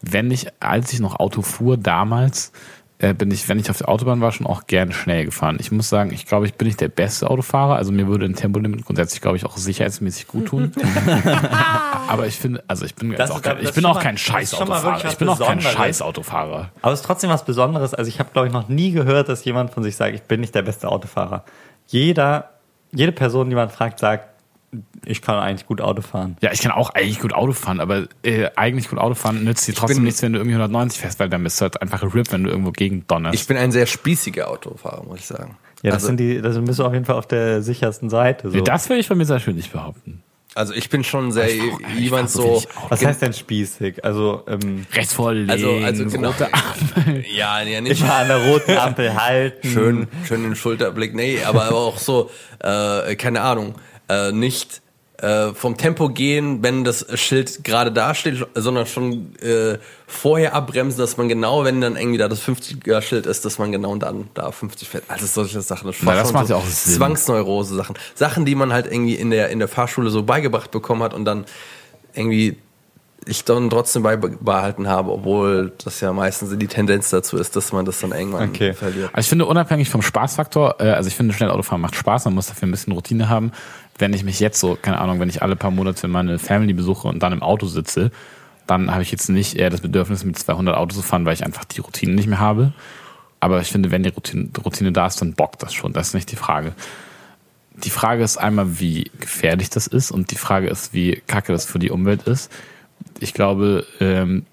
[0.00, 2.52] Wenn ich, als ich noch Auto fuhr damals,
[3.00, 5.56] äh, bin ich, wenn ich auf der Autobahn war, schon auch gerne schnell gefahren.
[5.60, 7.76] Ich muss sagen, ich glaube, ich bin nicht der beste Autofahrer.
[7.76, 10.72] Also mir würde ein Tempolimit grundsätzlich, glaube ich, auch sicherheitsmäßig gut tun.
[12.08, 14.00] Aber ich finde, also ich bin, Das jetzt auch ist- kein, ich bin auch mal-
[14.02, 15.04] kein Scheißautofahrer.
[15.08, 15.60] Ich bin auch kein.
[15.60, 16.70] Scheißautofahrer.
[16.82, 17.94] Aber es ist trotzdem was Besonderes.
[17.94, 20.40] Also ich habe, glaube ich, noch nie gehört, dass jemand von sich sagt, ich bin
[20.40, 21.44] nicht der beste Autofahrer.
[21.86, 22.50] Jeder,
[22.92, 24.27] jede Person, die man fragt, sagt,
[25.08, 26.36] ich kann eigentlich gut Auto fahren.
[26.40, 29.66] Ja, ich kann auch eigentlich gut Auto fahren, aber äh, eigentlich gut Auto fahren nützt
[29.66, 32.02] dir trotzdem bin- nichts, wenn du irgendwie 190 fährst, weil dann bist du halt einfach
[32.02, 33.34] RIP, wenn du irgendwo gegen donnerst.
[33.34, 35.56] Ich bin ein sehr spießiger Autofahrer, muss ich sagen.
[35.82, 38.50] Ja, das also, sind die, das bist du auf jeden Fall auf der sichersten Seite.
[38.50, 38.56] So.
[38.56, 40.22] Nee, das will ich von mir sehr schön nicht behaupten.
[40.56, 44.04] also ich bin schon sehr Ich fahr- ich jemand so was heißt denn spießig?
[44.04, 46.30] Also, ähm, Rechts vor, links, Also, also genau.
[46.30, 47.24] rote Ampel.
[47.32, 49.68] Ja, ja, nicht immer an der roten Ampel halten.
[49.68, 51.14] schön, schön den Schulterblick.
[51.14, 52.28] Nee, aber, aber auch so,
[52.60, 53.76] äh, keine Ahnung,
[54.08, 54.82] äh, nicht
[55.18, 61.00] äh, vom Tempo gehen, wenn das Schild gerade da steht, sondern schon äh, vorher abbremsen,
[61.00, 64.28] dass man genau, wenn dann irgendwie da das 50er Schild ist, dass man genau dann
[64.34, 65.04] da 50 fährt.
[65.08, 65.88] Also solche Sachen.
[65.88, 66.94] Das, Na, das macht so ja auch Sinn.
[66.94, 67.96] Zwangsneurose Sachen.
[68.14, 71.24] Sachen, die man halt irgendwie in der, in der Fahrschule so beigebracht bekommen hat und
[71.24, 71.46] dann
[72.14, 72.56] irgendwie
[73.26, 77.84] ich dann trotzdem beibehalten habe, obwohl das ja meistens die Tendenz dazu ist, dass man
[77.84, 78.72] das dann irgendwann Okay.
[78.72, 79.10] verliert.
[79.12, 82.34] Also ich finde unabhängig vom Spaßfaktor, äh, also ich finde schnell Autofahren macht Spaß, man
[82.34, 83.52] muss dafür ein bisschen Routine haben.
[83.98, 87.08] Wenn ich mich jetzt so, keine Ahnung, wenn ich alle paar Monate meine Family besuche
[87.08, 88.10] und dann im Auto sitze,
[88.66, 91.44] dann habe ich jetzt nicht eher das Bedürfnis, mit 200 Autos zu fahren, weil ich
[91.44, 92.72] einfach die Routine nicht mehr habe.
[93.40, 95.92] Aber ich finde, wenn die Routine, Routine da ist, dann bockt das schon.
[95.92, 96.74] Das ist nicht die Frage.
[97.74, 101.64] Die Frage ist einmal, wie gefährlich das ist und die Frage ist, wie kacke das
[101.64, 102.50] für die Umwelt ist.
[103.20, 104.44] Ich glaube, ähm,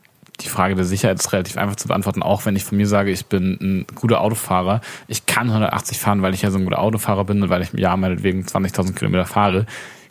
[0.41, 3.11] die Frage der Sicherheit ist relativ einfach zu beantworten, auch wenn ich von mir sage,
[3.11, 4.81] ich bin ein guter Autofahrer.
[5.07, 7.73] Ich kann 180 fahren, weil ich ja so ein guter Autofahrer bin und weil ich
[7.73, 9.65] im Jahr meinetwegen 20.000 Kilometer fahre.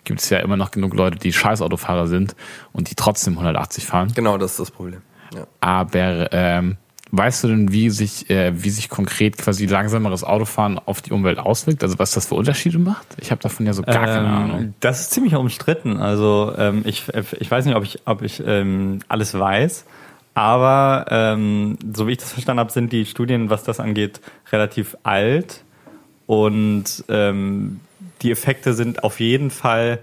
[0.05, 2.35] Gibt es ja immer noch genug Leute, die scheiß Autofahrer sind
[2.73, 4.13] und die trotzdem 180 fahren.
[4.15, 5.03] Genau, das ist das Problem.
[5.35, 5.47] Ja.
[5.61, 6.77] Aber ähm,
[7.11, 11.39] weißt du denn, wie sich, äh, wie sich konkret quasi langsameres Autofahren auf die Umwelt
[11.39, 11.83] auswirkt?
[11.83, 13.07] Also was das für Unterschiede macht?
[13.21, 14.61] Ich habe davon ja so gar keine Ahnung.
[14.61, 15.99] Ähm, das ist ziemlich umstritten.
[15.99, 17.05] Also ähm, ich,
[17.39, 19.85] ich weiß nicht, ob ich, ob ich ähm, alles weiß,
[20.35, 24.21] aber ähm, so wie ich das verstanden habe, sind die Studien, was das angeht,
[24.51, 25.63] relativ alt.
[26.27, 27.81] Und ähm,
[28.23, 30.01] die Effekte sind auf jeden Fall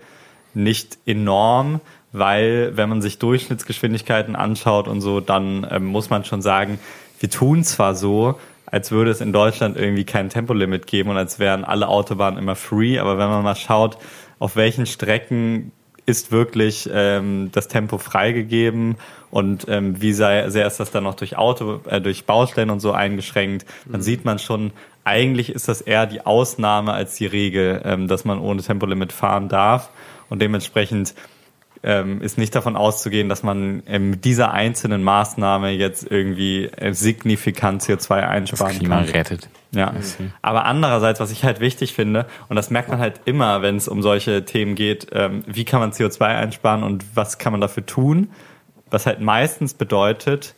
[0.54, 1.82] nicht enorm,
[2.14, 6.80] weil wenn man sich Durchschnittsgeschwindigkeiten anschaut und so, dann ähm, muss man schon sagen,
[7.20, 11.40] wir tun zwar so, als würde es in Deutschland irgendwie kein Tempolimit geben und als
[11.40, 13.98] wären alle Autobahnen immer free, aber wenn man mal schaut,
[14.40, 15.72] auf welchen Strecken
[16.06, 18.96] ist wirklich ähm, das Tempo freigegeben
[19.32, 22.82] und ähm, wie sei, sehr ist das dann noch durch Auto, äh, durch Baustellen und
[22.82, 24.72] so eingeschränkt, dann sieht man schon,
[25.06, 29.50] eigentlich ist das eher die Ausnahme als die Regel, ähm, dass man ohne Tempolimit fahren
[29.50, 29.90] darf.
[30.30, 31.16] Und dementsprechend
[31.84, 36.94] ähm, ist nicht davon auszugehen, dass man ähm, mit dieser einzelnen Maßnahme jetzt irgendwie äh,
[36.94, 39.10] signifikant CO2 Das einsparen Klima kann.
[39.10, 39.50] rettet.
[39.74, 39.94] Ja,
[40.42, 43.88] aber andererseits, was ich halt wichtig finde, und das merkt man halt immer, wenn es
[43.88, 47.86] um solche Themen geht, ähm, wie kann man CO2 einsparen und was kann man dafür
[47.86, 48.30] tun,
[48.92, 50.54] was halt meistens bedeutet,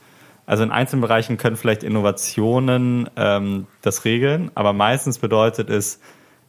[0.45, 6.01] also in einzelnen Bereichen können vielleicht Innovationen ähm, das regeln, aber meistens bedeutet es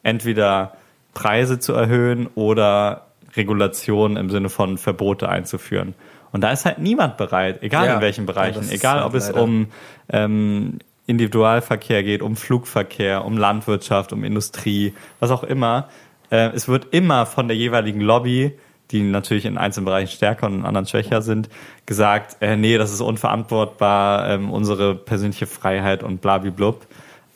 [0.03, 0.77] entweder
[1.15, 5.95] Preise zu erhöhen oder Regulationen im Sinne von Verbote einzuführen.
[6.33, 7.95] Und da ist halt niemand bereit, egal Ja.
[7.95, 9.43] in welchen Bereichen, egal halt ob es leider.
[9.43, 9.69] um
[10.09, 15.89] ähm, Individualverkehr geht, um Flugverkehr, um Landwirtschaft, um Industrie, was auch immer.
[16.31, 18.59] Äh, es wird immer von der jeweiligen Lobby,
[18.91, 21.49] die natürlich in einzelnen Bereichen stärker und in anderen schwächer sind,
[21.87, 26.87] gesagt, äh, nee, das ist unverantwortbar, ähm, unsere persönliche Freiheit und blablablub.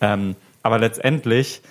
[0.00, 1.62] Ähm, aber letztendlich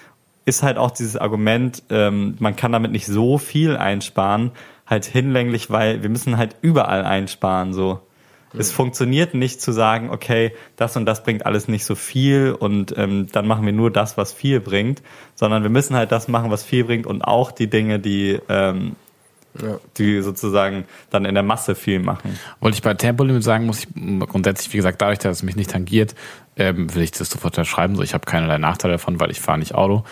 [0.46, 4.52] ist halt auch dieses Argument, ähm, man kann damit nicht so viel einsparen,
[4.86, 8.00] halt hinlänglich, weil wir müssen halt überall einsparen, so.
[8.54, 12.98] Es funktioniert nicht zu sagen, okay, das und das bringt alles nicht so viel und
[12.98, 15.04] ähm, dann machen wir nur das, was viel bringt,
[15.36, 18.96] sondern wir müssen halt das machen, was viel bringt und auch die Dinge, die, ähm,
[19.62, 19.80] Ja.
[19.98, 22.38] die sozusagen dann in der Masse viel machen.
[22.60, 23.88] Wollte ich bei Tempolimit sagen, muss ich
[24.28, 26.16] grundsätzlich, wie gesagt, dadurch, dass es mich nicht tangiert,
[26.56, 27.96] ähm, will ich das sofort unterschreiben.
[27.96, 30.04] So, ich habe keinerlei Nachteile davon, weil ich fahre nicht Auto.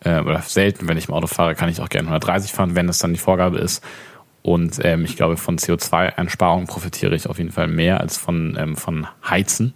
[0.00, 2.88] Äh, oder selten, wenn ich im Auto fahre, kann ich auch gerne 130 fahren, wenn
[2.88, 3.82] es dann die Vorgabe ist.
[4.42, 8.76] Und ähm, ich glaube, von CO2-Einsparungen profitiere ich auf jeden Fall mehr als von, ähm,
[8.76, 9.74] von Heizen.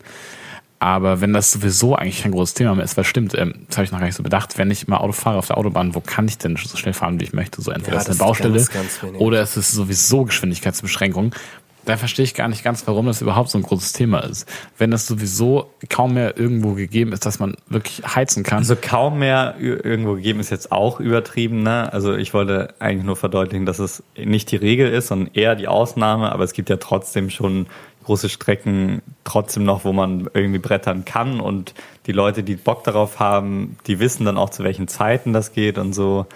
[0.83, 3.85] Aber wenn das sowieso eigentlich kein großes Thema mehr ist, weil stimmt, ähm, das habe
[3.85, 6.01] ich noch gar nicht so bedacht, wenn ich mal Auto fahre auf der Autobahn, wo
[6.01, 7.63] kann ich denn so schnell fahren, wie ich möchte?
[7.63, 11.37] So entweder Ja, ist eine Baustelle ganz, ganz oder es ist sowieso Geschwindigkeitsbeschränkung.
[11.85, 14.49] Da verstehe ich gar nicht ganz, warum das überhaupt so ein großes Thema ist.
[14.77, 18.59] Wenn das sowieso kaum mehr irgendwo gegeben ist, dass man wirklich heizen kann.
[18.59, 21.63] Also kaum mehr irgendwo gegeben ist jetzt auch übertrieben.
[21.63, 21.93] Ne?
[21.93, 25.69] Also ich wollte eigentlich nur verdeutlichen, dass es nicht die Regel ist, sondern eher die
[25.69, 26.33] Ausnahme.
[26.33, 27.67] Aber es gibt ja trotzdem schon
[28.05, 31.41] große Strecken trotzdem noch, wo man irgendwie brettern kann.
[31.41, 31.75] Und
[32.07, 35.79] die Leute, die Bock darauf haben, die wissen dann auch, zu welchen Zeiten das geht
[35.79, 36.27] und so.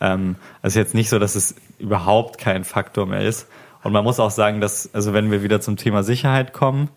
[0.00, 3.48] Ähm, also jetzt nicht so, dass es überhaupt kein Faktor mehr ist.
[3.82, 6.88] Und man muss auch sagen, dass, also wenn wir wieder zum Thema Sicherheit kommen,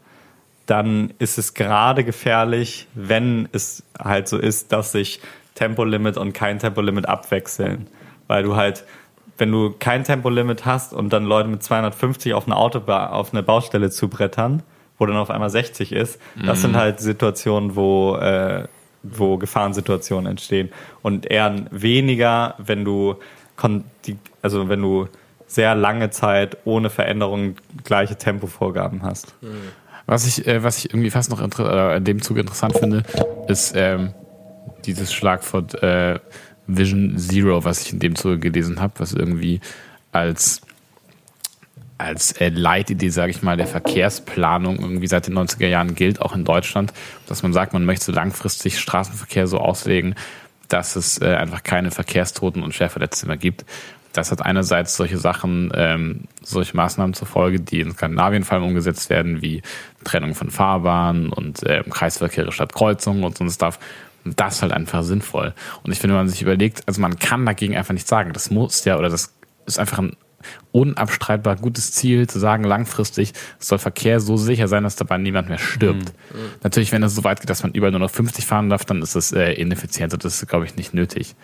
[0.66, 5.22] dann ist es gerade gefährlich, wenn es halt so ist, dass sich
[5.56, 7.88] Tempolimit und kein Tempolimit abwechseln.
[8.28, 8.86] Weil du halt,
[9.44, 13.44] wenn du kein Tempolimit hast und dann Leute mit 250 auf eine Autobahn, auf eine
[13.44, 14.64] Baustelle zubrettern,
[14.98, 18.70] wo dann auf einmal 60 ist, das sind halt Situationen, wo, äh,
[19.04, 20.70] wo Gefahrensituationen entstehen.
[21.02, 23.16] Und eher weniger, wenn du,
[24.42, 25.10] also wenn du
[25.46, 29.36] sehr lange Zeit ohne Veränderung gleiche Tempovorgaben hast.
[30.06, 33.04] Was ich, äh, was ich irgendwie fast noch äh, in dem Zug interessant finde,
[33.50, 34.14] ist ähm,
[34.86, 36.20] dieses Schlagwort äh,
[36.68, 39.60] Vision Zero, was ich in dem Zuge gelesen habe, was irgendwie
[40.12, 40.62] als
[41.98, 46.36] als äh, Leitidee, sage ich mal, der Verkehrsplanung irgendwie seit den 90er Jahren gilt, auch
[46.36, 46.92] in Deutschland,
[47.28, 50.16] dass man sagt, man möchte langfristig Straßenverkehr so auslegen,
[50.68, 53.64] dass es äh, einfach keine Verkehrstoten und Schwerverletzte mehr gibt.
[54.12, 58.68] Das hat einerseits solche Sachen, ähm, solche Maßnahmen zur Folge, die in Skandinavien vor allem
[58.68, 59.62] umgesetzt werden, wie
[60.04, 63.80] Trennung von Fahrbahnen und ähm, Kreisverkehre statt Kreuzungen und so ein Stuff.
[64.26, 65.54] Und das ist halt einfach sinnvoll.
[65.84, 68.50] Und ich finde, wenn man sich überlegt, also man kann dagegen einfach nicht sagen, das
[68.50, 69.34] muss ja, oder das
[69.66, 70.16] ist einfach ein
[70.72, 75.58] unabstreitbar gutes Ziel, zu sagen, langfristig soll Verkehr so sicher sein, dass dabei niemand mehr
[75.58, 76.14] stirbt.
[76.64, 79.02] Natürlich, wenn es so weit geht, dass man überall nur noch 50 fahren darf, dann
[79.02, 81.36] ist das äh, ineffizient und das ist, glaube ich, nicht nötig.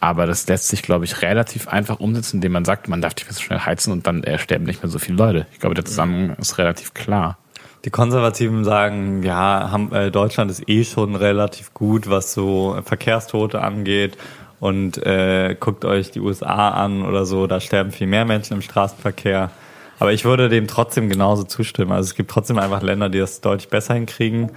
[0.00, 3.24] Aber das lässt sich, glaube ich, relativ einfach umsetzen, indem man sagt, man darf nicht
[3.26, 5.46] mehr so schnell heizen und dann äh, sterben nicht mehr so viele Leute.
[5.52, 7.38] Ich glaube, der Zusammenhang ist relativ klar.
[7.84, 13.60] Die Konservativen sagen, ja, haben, äh, Deutschland ist eh schon relativ gut, was so Verkehrstote
[13.60, 14.16] angeht.
[14.58, 18.62] Und äh, guckt euch die USA an oder so, da sterben viel mehr Menschen im
[18.62, 19.50] Straßenverkehr.
[19.98, 21.92] Aber ich würde dem trotzdem genauso zustimmen.
[21.92, 24.50] Also es gibt trotzdem einfach Länder, die das deutlich besser hinkriegen.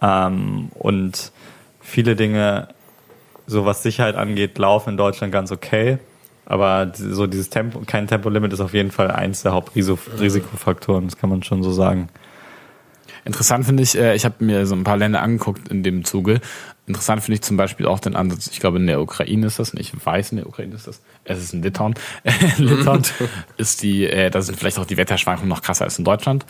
[0.00, 1.32] Ähm, und
[1.82, 2.68] viele Dinge,
[3.46, 5.98] so was Sicherheit angeht, laufen in Deutschland ganz okay.
[6.46, 11.30] Aber so dieses Tempo, kein Tempolimit ist auf jeden Fall eins der Hauptrisikofaktoren, das kann
[11.30, 12.08] man schon so sagen.
[13.24, 16.40] Interessant finde ich, äh, ich habe mir so ein paar Länder angeguckt in dem Zuge.
[16.86, 19.72] Interessant finde ich zum Beispiel auch den Ansatz, ich glaube in der Ukraine ist das,
[19.74, 21.94] ich weiß in der Ukraine ist das, es ist in Litauen.
[22.58, 23.02] in Litauen
[23.56, 26.44] ist die, äh, da sind vielleicht auch die Wetterschwankungen noch krasser als in Deutschland.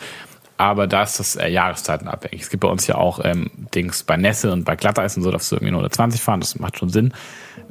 [0.57, 2.41] Aber da ist das äh, Jahreszeiten abhängig.
[2.41, 5.31] Es gibt bei uns ja auch ähm, Dings bei Nässe und bei Glatteis und so,
[5.31, 7.13] darfst du irgendwie nur 120 fahren, das macht schon Sinn.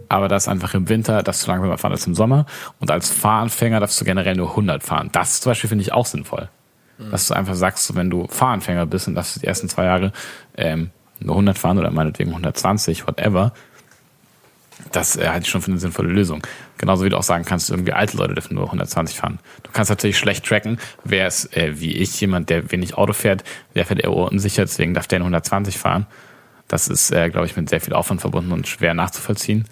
[0.08, 2.46] Aber das ist einfach im Winter, darfst du langsamer fahren als im Sommer.
[2.80, 5.10] Und als Fahranfänger darfst du generell nur 100 fahren.
[5.12, 6.48] Das zum Beispiel finde ich auch sinnvoll.
[7.10, 9.84] Dass du einfach sagst, so, wenn du Fahranfänger bist und darfst du die ersten zwei
[9.84, 10.12] Jahre
[10.56, 13.52] ähm, nur 100 fahren oder meinetwegen 120, whatever,
[14.90, 16.44] das äh, halte ich schon für eine sinnvolle Lösung.
[16.78, 19.38] Genauso wie du auch sagen kannst, irgendwie alte Leute dürfen nur 120 fahren.
[19.62, 23.44] Du kannst natürlich schlecht tracken, wer ist äh, wie ich, jemand, der wenig Auto fährt,
[23.74, 26.06] der fährt eher unsicher, deswegen darf der nur 120 fahren.
[26.68, 29.66] Das ist, äh, glaube ich, mit sehr viel Aufwand verbunden und schwer nachzuvollziehen.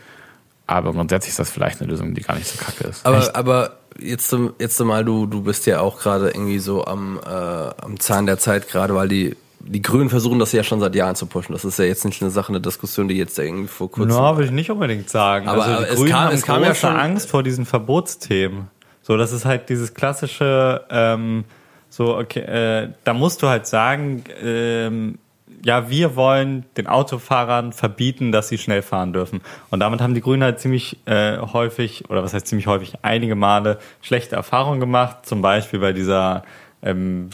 [0.67, 3.05] Aber grundsätzlich ist das vielleicht eine Lösung, die gar nicht so kacke ist.
[3.05, 7.29] Aber, aber jetzt, jetzt mal, du, du bist ja auch gerade irgendwie so am, äh,
[7.31, 11.15] am Zahn der Zeit, gerade weil die, die Grünen versuchen das ja schon seit Jahren
[11.17, 11.53] zu pushen.
[11.53, 14.11] Das ist ja jetzt nicht eine Sache, eine Diskussion, die jetzt irgendwie vor kurzem.
[14.17, 15.49] Ja, würde ich nicht unbedingt sagen.
[15.49, 18.69] Aber, also die es Grünen kam- haben es kam ja schon- Angst vor diesen Verbotsthemen.
[19.03, 21.45] So, das ist halt dieses klassische, ähm,
[21.89, 25.19] so, okay, äh, da musst du halt sagen, ähm,
[25.63, 29.41] ja, wir wollen den Autofahrern verbieten, dass sie schnell fahren dürfen.
[29.71, 33.35] Und damit haben die Grünen halt ziemlich äh, häufig, oder was heißt ziemlich häufig, einige
[33.35, 35.27] Male schlechte Erfahrungen gemacht.
[35.27, 36.45] Zum Beispiel bei dieser
[36.83, 37.31] ähm,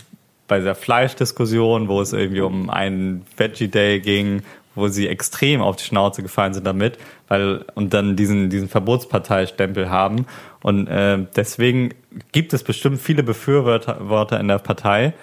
[0.49, 4.43] bei dieser Fleischdiskussion, wo es irgendwie um einen Veggie Day ging,
[4.75, 9.91] wo sie extrem auf die Schnauze gefallen sind damit, weil und dann diesen diesen Verbotsparteistempel
[9.91, 10.27] haben
[10.62, 11.95] und äh, deswegen
[12.33, 15.15] gibt es bestimmt viele Befürworter Worte in der Partei,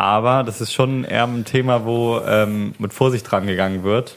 [0.00, 4.14] aber das ist schon eher ein Thema, wo ähm, mit Vorsicht dran gegangen wird.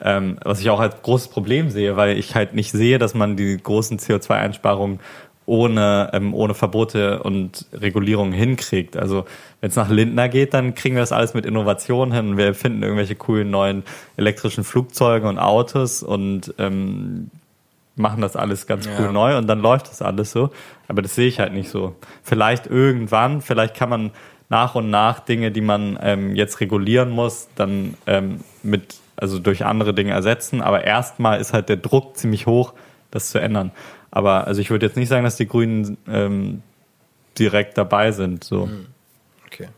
[0.00, 3.36] Ähm, was ich auch als großes Problem sehe, weil ich halt nicht sehe, dass man
[3.36, 5.00] die großen CO2-Einsparungen
[5.44, 8.96] ohne, ähm, ohne Verbote und Regulierung hinkriegt.
[8.96, 9.24] Also
[9.60, 12.36] wenn es nach Lindner geht, dann kriegen wir das alles mit Innovation hin.
[12.36, 13.82] Wir finden irgendwelche coolen neuen
[14.16, 17.30] elektrischen Flugzeuge und Autos und ähm,
[17.96, 19.12] machen das alles ganz cool Ja.
[19.12, 20.50] neu und dann läuft das alles so.
[20.86, 21.96] Aber das sehe ich halt nicht so.
[22.22, 24.10] Vielleicht irgendwann, vielleicht kann man
[24.48, 29.64] nach und nach Dinge, die man ähm, jetzt regulieren muss, dann ähm, mit, also durch
[29.64, 30.62] andere Dinge ersetzen.
[30.62, 32.72] Aber erstmal ist halt der Druck ziemlich hoch,
[33.10, 33.72] das zu ändern.
[34.10, 36.62] Aber also ich würde jetzt nicht sagen, dass die Grünen ähm,
[37.38, 38.42] direkt dabei sind.
[38.42, 38.68] So.
[39.46, 39.68] Okay.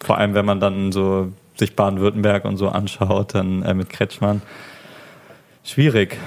[0.00, 4.42] Vor allem, wenn man dann so sich Baden-Württemberg und so anschaut, dann äh, mit Kretschmann.
[5.64, 6.18] Schwierig.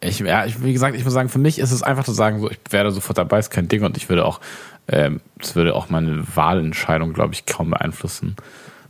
[0.00, 2.40] Ich, ja, ich, wie gesagt, ich muss sagen, für mich ist es einfach zu sagen,
[2.40, 4.40] so, ich werde sofort dabei, ist kein Ding und ich würde auch,
[4.88, 8.36] ähm, es würde auch meine Wahlentscheidung, glaube ich, kaum beeinflussen.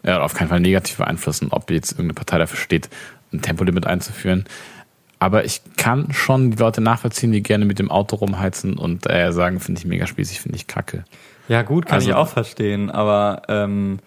[0.05, 2.89] Ja, auf keinen Fall negativ beeinflussen, ob jetzt irgendeine Partei dafür steht,
[3.33, 4.45] ein Tempolimit einzuführen.
[5.19, 9.33] Aber ich kann schon die Leute nachvollziehen, die gerne mit dem Auto rumheizen und äh,
[9.33, 11.05] sagen, finde ich mega spießig, finde ich kacke.
[11.49, 13.99] Ja, gut, kann Also- ich auch verstehen, aber ähm,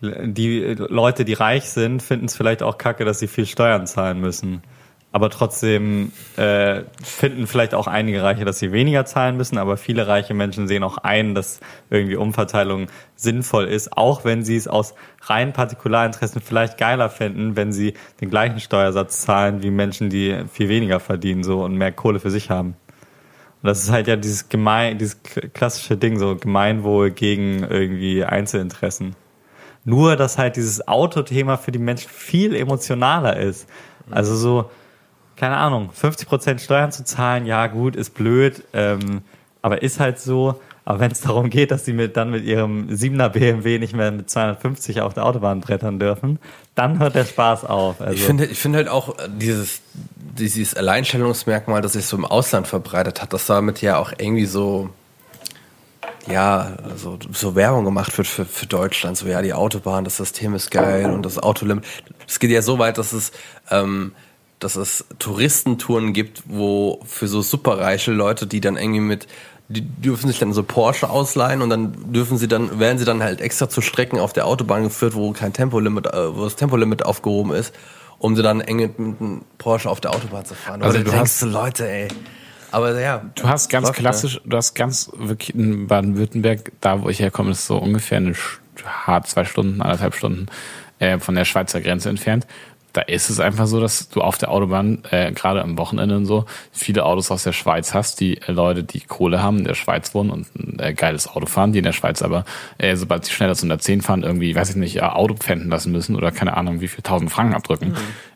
[0.00, 4.20] die Leute, die reich sind, finden es vielleicht auch kacke, dass sie viel Steuern zahlen
[4.20, 4.62] müssen.
[5.14, 10.08] Aber trotzdem äh, finden vielleicht auch einige Reiche, dass sie weniger zahlen müssen, aber viele
[10.08, 11.60] reiche Menschen sehen auch ein, dass
[11.90, 17.74] irgendwie Umverteilung sinnvoll ist, auch wenn sie es aus rein Partikularinteressen vielleicht geiler finden, wenn
[17.74, 17.92] sie
[18.22, 22.30] den gleichen Steuersatz zahlen wie Menschen, die viel weniger verdienen so und mehr Kohle für
[22.30, 22.74] sich haben.
[23.62, 25.20] Und das ist halt ja dieses gemein, dieses
[25.52, 29.14] klassische Ding, so Gemeinwohl gegen irgendwie Einzelinteressen.
[29.84, 33.68] Nur, dass halt dieses Autothema für die Menschen viel emotionaler ist.
[34.10, 34.70] Also so,
[35.36, 39.22] keine Ahnung, 50% Steuern zu zahlen, ja gut, ist blöd, ähm,
[39.62, 40.60] aber ist halt so.
[40.84, 44.10] Aber wenn es darum geht, dass sie mit, dann mit ihrem 7er BMW nicht mehr
[44.10, 46.40] mit 250 auf der Autobahn brettern dürfen,
[46.74, 48.00] dann hört der Spaß auf.
[48.00, 49.80] Also, Ich finde ich finde halt auch dieses,
[50.38, 54.90] dieses Alleinstellungsmerkmal, das sich so im Ausland verbreitet hat, dass damit ja auch irgendwie so,
[56.28, 59.16] ja, so, so Werbung gemacht wird für, für Deutschland.
[59.16, 61.84] So, ja, die Autobahn, das System ist geil und das Autolimit.
[62.26, 63.30] Es geht ja so weit, dass es,
[63.70, 64.12] ähm,
[64.64, 69.26] dass es Touristentouren gibt, wo für so superreiche Leute, die dann irgendwie mit
[69.68, 73.22] die dürfen sich dann so Porsche ausleihen und dann dürfen sie dann, werden sie dann
[73.22, 77.06] halt extra zu Strecken auf der Autobahn geführt, wo kein Tempolimit, äh, wo das Tempolimit
[77.06, 77.74] aufgehoben ist,
[78.18, 80.82] um sie dann eng mit einem Porsche auf der Autobahn zu fahren.
[80.82, 82.08] Also du denkst hast- Leute, ey.
[82.70, 83.22] Aber ja.
[83.34, 84.02] Du hast ganz läuft, ne?
[84.02, 88.34] klassisch, du hast ganz wirklich in Baden-Württemberg, da wo ich herkomme, ist so ungefähr eine
[88.84, 90.46] hart zwei Stunden, anderthalb Stunden
[90.98, 92.46] äh, von der Schweizer Grenze entfernt.
[92.92, 96.26] Da ist es einfach so, dass du auf der Autobahn, äh, gerade am Wochenende und
[96.26, 99.74] so, viele Autos aus der Schweiz hast, die äh, Leute, die Kohle haben, in der
[99.74, 102.44] Schweiz wohnen und ein äh, geiles Auto fahren, die in der Schweiz aber,
[102.78, 105.92] äh, sobald sie schneller als 110 fahren, irgendwie, weiß ich nicht, ihr Auto pfänden lassen
[105.92, 107.94] müssen oder keine Ahnung, wie viel tausend Franken abdrücken.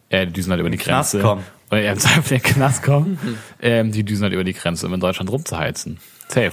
[0.09, 1.27] Äh, die düsen halt über die Knast Grenze.
[1.27, 1.43] kommen.
[1.71, 3.19] Oder ja, im Zweifel in den Knast kommen.
[3.61, 5.99] ähm, die düsen halt über die Grenze, um in Deutschland rumzuheizen.
[6.29, 6.53] Safe.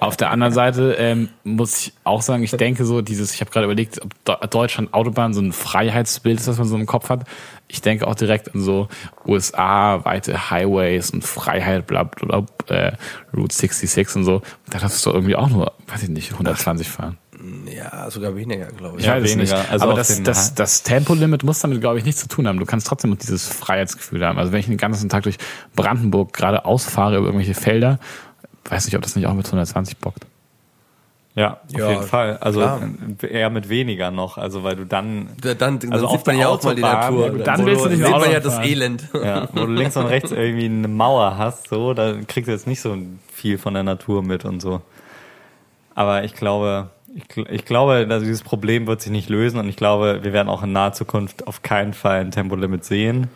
[0.00, 3.50] Auf der anderen Seite ähm, muss ich auch sagen, ich denke so, dieses, ich habe
[3.50, 7.24] gerade überlegt, ob Deutschland Autobahn so ein Freiheitsbild ist, was man so im Kopf hat.
[7.66, 8.88] Ich denke auch direkt an so
[9.26, 12.92] USA, weite Highways und Freiheit, bla bla bla, äh,
[13.34, 14.42] Route 66 und so.
[14.68, 17.18] Da darfst du irgendwie auch nur, weiß ich nicht, 120 fahren.
[17.66, 19.06] Ja, sogar weniger, glaube ich.
[19.06, 19.36] Ja, weniger.
[19.36, 19.70] Nicht.
[19.70, 22.58] Also Aber das, das, das Tempolimit muss damit, glaube ich, nichts zu tun haben.
[22.58, 24.38] Du kannst trotzdem dieses Freiheitsgefühl haben.
[24.38, 25.36] Also wenn ich den ganzen Tag durch
[25.74, 27.98] Brandenburg gerade ausfahre über irgendwelche Felder,
[28.68, 30.26] weiß nicht, ob das nicht auch mit 120 bockt.
[31.34, 32.38] ja, auf Ja, jeden Fall.
[32.38, 32.80] Also klar.
[33.22, 34.38] äh, eher mit weniger noch.
[34.38, 37.24] Also weil du dann Da- Dann, dann Also sieht man ja auch mal die Natur.
[37.26, 38.58] ja gut, dann willst du nicht mehr sieht man ja das.
[38.60, 39.08] Elend.
[39.14, 42.66] Ja, wo du links und rechts irgendwie eine Mauer hast, so, da kriegst du jetzt
[42.66, 42.96] nicht so
[43.32, 44.80] viel von der Natur mit und so.
[45.96, 49.76] Aber ich glaube, ich, ich glaube, dass dieses Problem wird sich nicht lösen und ich
[49.76, 53.28] glaube, wir werden auch in naher Zukunft auf keinen Fall ein Tempolimit sehen.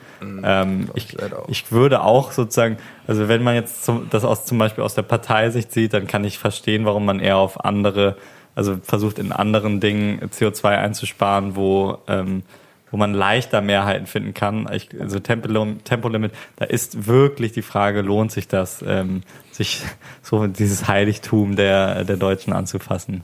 [0.42, 1.16] ähm, ich,
[1.46, 5.02] ich würde auch sozusagen, also wenn man jetzt zum, das aus, zum Beispiel aus der
[5.02, 8.16] Parteisicht sieht, dann kann ich verstehen, warum man eher auf andere,
[8.56, 12.42] also versucht in anderen Dingen CO2 einzusparen, wo ähm,
[12.90, 14.68] wo man leichter Mehrheiten finden kann.
[14.72, 19.22] Ich, also Tempolim, Tempolimit, da ist wirklich die Frage, lohnt sich das, ähm,
[19.52, 19.82] sich
[20.22, 23.22] so dieses Heiligtum der, der Deutschen anzufassen.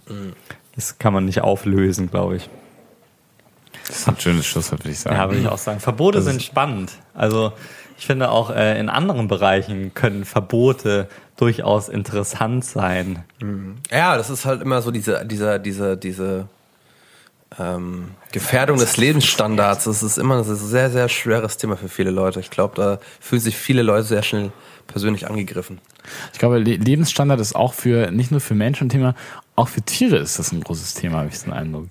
[0.75, 2.49] Das kann man nicht auflösen, glaube ich.
[3.87, 5.17] Das ist ein schönes Schlusswort, würde ich sagen.
[5.17, 5.81] Ja, würde ich auch sagen.
[5.81, 6.93] Verbote sind spannend.
[7.13, 7.53] Also
[7.99, 13.25] ich finde auch äh, in anderen Bereichen können Verbote durchaus interessant sein.
[13.91, 16.49] Ja, das ist halt immer so diese, dieser, diese, diese
[17.59, 19.85] ähm, Gefährdung des Lebensstandards.
[19.85, 22.41] Das ist immer ein sehr, sehr schweres Thema für viele Leute.
[22.41, 24.53] Ich glaube, da fühlen sich viele Leute sehr schnell
[24.87, 25.81] persönlich angegriffen.
[26.33, 29.15] Ich glaube, Le Lebensstandard ist auch für, nicht nur für Menschen ein Thema,
[29.57, 31.89] auch für Tiere ist das ein großes Thema, habe ich den Eindruck.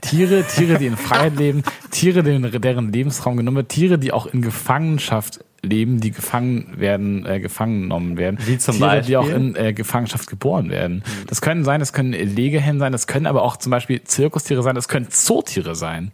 [0.00, 4.42] Tiere, Tiere, die in Freiheit leben, Tiere, deren Lebensraum genommen wird, Tiere, die auch in
[4.42, 8.38] Gefangenschaft leben, die gefangen werden, äh, gefangen genommen werden.
[8.44, 9.16] Wie zum Tiere, die Beispiel?
[9.16, 11.04] auch in äh, Gefangenschaft geboren werden.
[11.28, 14.74] Das können sein, das können Legehennen sein, das können aber auch zum Beispiel Zirkustiere sein,
[14.74, 16.10] das können Zootiere sein.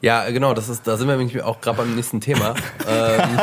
[0.00, 2.54] Ja, genau, das ist, da sind wir nämlich auch gerade beim nächsten Thema.
[2.88, 3.38] ähm,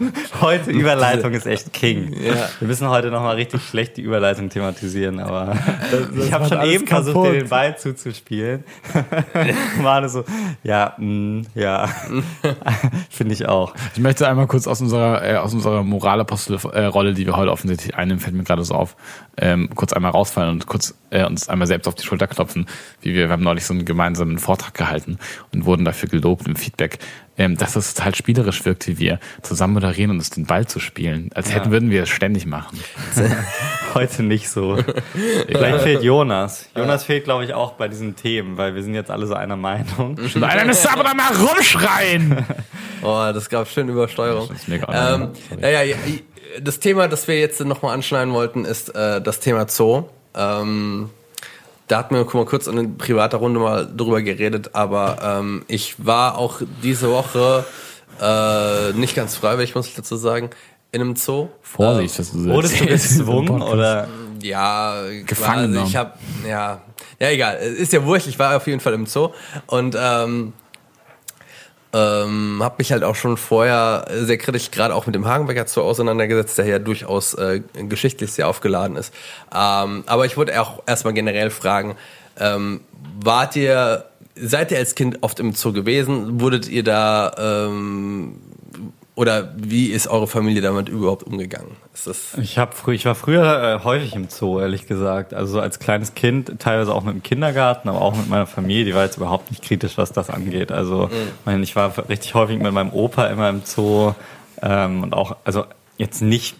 [0.40, 2.12] Heute Überleitung ist echt King.
[2.14, 2.48] Ja.
[2.58, 5.56] Wir müssen heute nochmal richtig schlecht die Überleitung thematisieren, aber
[6.16, 7.32] ich habe schon eben versucht, kaputt.
[7.32, 8.64] dir den Ball zuzuspielen.
[9.82, 10.24] War so,
[10.62, 11.88] ja, mh, ja,
[13.10, 13.74] finde ich auch.
[13.94, 18.20] Ich möchte einmal kurz aus unserer, äh, aus unserer Moralapostel-Rolle, die wir heute offensichtlich einnehmen,
[18.20, 18.96] fällt mir gerade so auf,
[19.36, 22.66] ähm, kurz einmal rausfallen und kurz äh, uns einmal selbst auf die Schulter klopfen.
[23.02, 25.18] Wie wir, wir haben neulich so einen gemeinsamen Vortrag gehalten
[25.52, 26.98] und wurden dafür gelobt im Feedback,
[27.40, 30.78] ähm, dass es total spielerisch wirkt, wie wir zusammen moderieren und uns den Ball zu
[30.78, 31.30] spielen.
[31.34, 32.78] Als hätten würden wir es ständig machen.
[33.94, 34.76] Heute nicht so.
[35.48, 36.68] Vielleicht fehlt Jonas.
[36.76, 39.56] Jonas fehlt, glaube ich, auch bei diesen Themen, weil wir sind jetzt alle so einer
[39.56, 40.18] Meinung.
[40.34, 42.44] Und einer müsste aber da mal rumschreien.
[43.00, 44.48] Oh, das gab schön Übersteuerung.
[44.48, 45.96] Das ist mega ähm, naja, ja,
[46.60, 50.04] das Thema, das wir jetzt nochmal anschneiden wollten, ist äh, das Thema Zoo.
[50.34, 51.08] Ähm,
[51.90, 56.04] da hatten wir guck mal, kurz in privater Runde mal drüber geredet, aber ähm, ich
[56.04, 57.64] war auch diese Woche
[58.20, 60.50] äh, nicht ganz freiwillig, muss ich dazu sagen,
[60.92, 61.48] in einem Zoo.
[61.62, 64.08] Vorsicht, was du so Wurdest du gezwungen oder?
[64.40, 65.88] Ja, Gefangen quasi.
[65.88, 66.12] Ich habe
[66.48, 66.80] ja,
[67.18, 68.28] ja egal, ist ja wurscht.
[68.28, 69.30] Ich war auf jeden Fall im Zoo
[69.66, 70.52] und ähm,
[71.92, 75.82] ähm, habe mich halt auch schon vorher sehr kritisch gerade auch mit dem Hagenbecker Zoo
[75.82, 79.12] auseinandergesetzt, der ja durchaus äh, geschichtlich sehr aufgeladen ist.
[79.52, 81.96] Ähm, aber ich wollte auch erstmal generell fragen:
[82.38, 82.80] ähm,
[83.22, 84.04] Wart ihr,
[84.36, 86.40] seid ihr als Kind oft im Zoo gewesen?
[86.40, 88.36] Wurdet ihr da ähm,
[89.20, 91.76] oder wie ist eure Familie damit überhaupt umgegangen?
[92.40, 95.34] Ich habe früh, ich war früher äh, häufig im Zoo, ehrlich gesagt.
[95.34, 98.86] Also so als kleines Kind, teilweise auch mit dem Kindergarten, aber auch mit meiner Familie.
[98.86, 100.72] Die war jetzt überhaupt nicht kritisch, was das angeht.
[100.72, 101.10] Also
[101.44, 104.14] mein, ich war richtig häufig mit meinem Opa immer im Zoo
[104.62, 105.66] ähm, und auch, also
[105.98, 106.56] jetzt nicht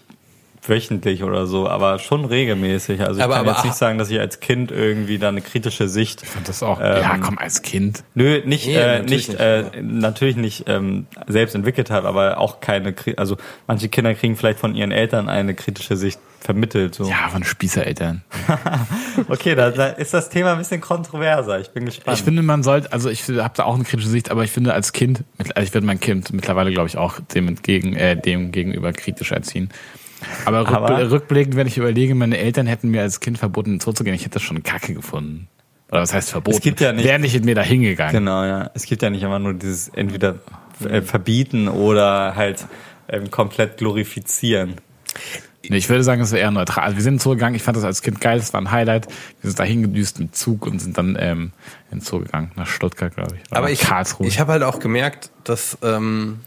[0.67, 3.01] wöchentlich oder so, aber schon regelmäßig.
[3.01, 5.41] Also ich Aber- kann aber- jetzt nicht sagen, dass ich als Kind irgendwie da eine
[5.41, 6.25] kritische Sicht.
[6.25, 6.79] fand das auch.
[6.79, 8.03] Ähm, ja, komm, als Kind.
[8.13, 9.39] Nö, nicht, Nee, äh, natürlich nicht, nicht.
[9.39, 13.37] äh, natürlich nicht ähm, selbst entwickelt habe, aber auch keine, also
[13.67, 16.95] manche Kinder kriegen vielleicht von ihren Eltern eine kritische Sicht vermittelt.
[16.95, 17.05] So.
[17.05, 18.21] Ja, von Spießereltern.
[19.27, 21.59] Okay, da, da ist das Thema ein bisschen kontroverser.
[21.59, 22.17] Ich bin gespannt.
[22.17, 24.73] Ich finde, man sollte, also ich habe da auch eine kritische Sicht, aber ich finde
[24.73, 28.51] als Kind, also ich werde mein Kind mittlerweile, glaube ich, auch dem entgegen, äh, dem
[28.51, 29.69] gegenüber kritisch erziehen.
[30.45, 33.83] Aber, rückbl Aber- rückblickend, wenn ich überlege, meine Eltern hätten mir als Kind verboten, ins
[33.85, 35.47] Zoo zu gehen, ich hätte das schon kacke gefunden.
[35.91, 36.57] Oder was heißt verboten?
[36.57, 38.13] Es gibt ja nicht- Wäre nicht mit mir da hingegangen.
[38.13, 38.69] genau, ja.
[38.73, 40.35] Es gibt ja nicht immer nur dieses entweder
[40.87, 42.65] äh, verbieten oder halt
[43.09, 44.75] ähm, komplett glorifizieren.
[45.69, 46.85] Nee, ich würde sagen, es wäre eher neutral.
[46.85, 48.71] Also wir sind ins Zoo gegangen, ich fand das als Kind geil, das war ein
[48.71, 49.07] Highlight.
[49.41, 51.51] Wir sind da hingedüst mit Zug und sind dann ähm,
[51.91, 53.51] ins Zoo gegangen, nach Stuttgart, glaube ich.
[53.51, 54.25] Oder Aber ich, Karlsruhe.
[54.27, 56.39] ich habe halt auch gemerkt, dass, ähm,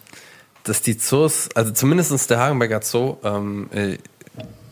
[0.64, 3.98] dass die Zoos, also zumindestens der Hagenbecker Zoo, ähm, äh,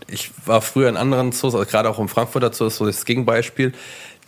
[0.09, 3.73] ich war früher in anderen Zoos, also gerade auch im Frankfurter Zoo, so das Gegenbeispiel,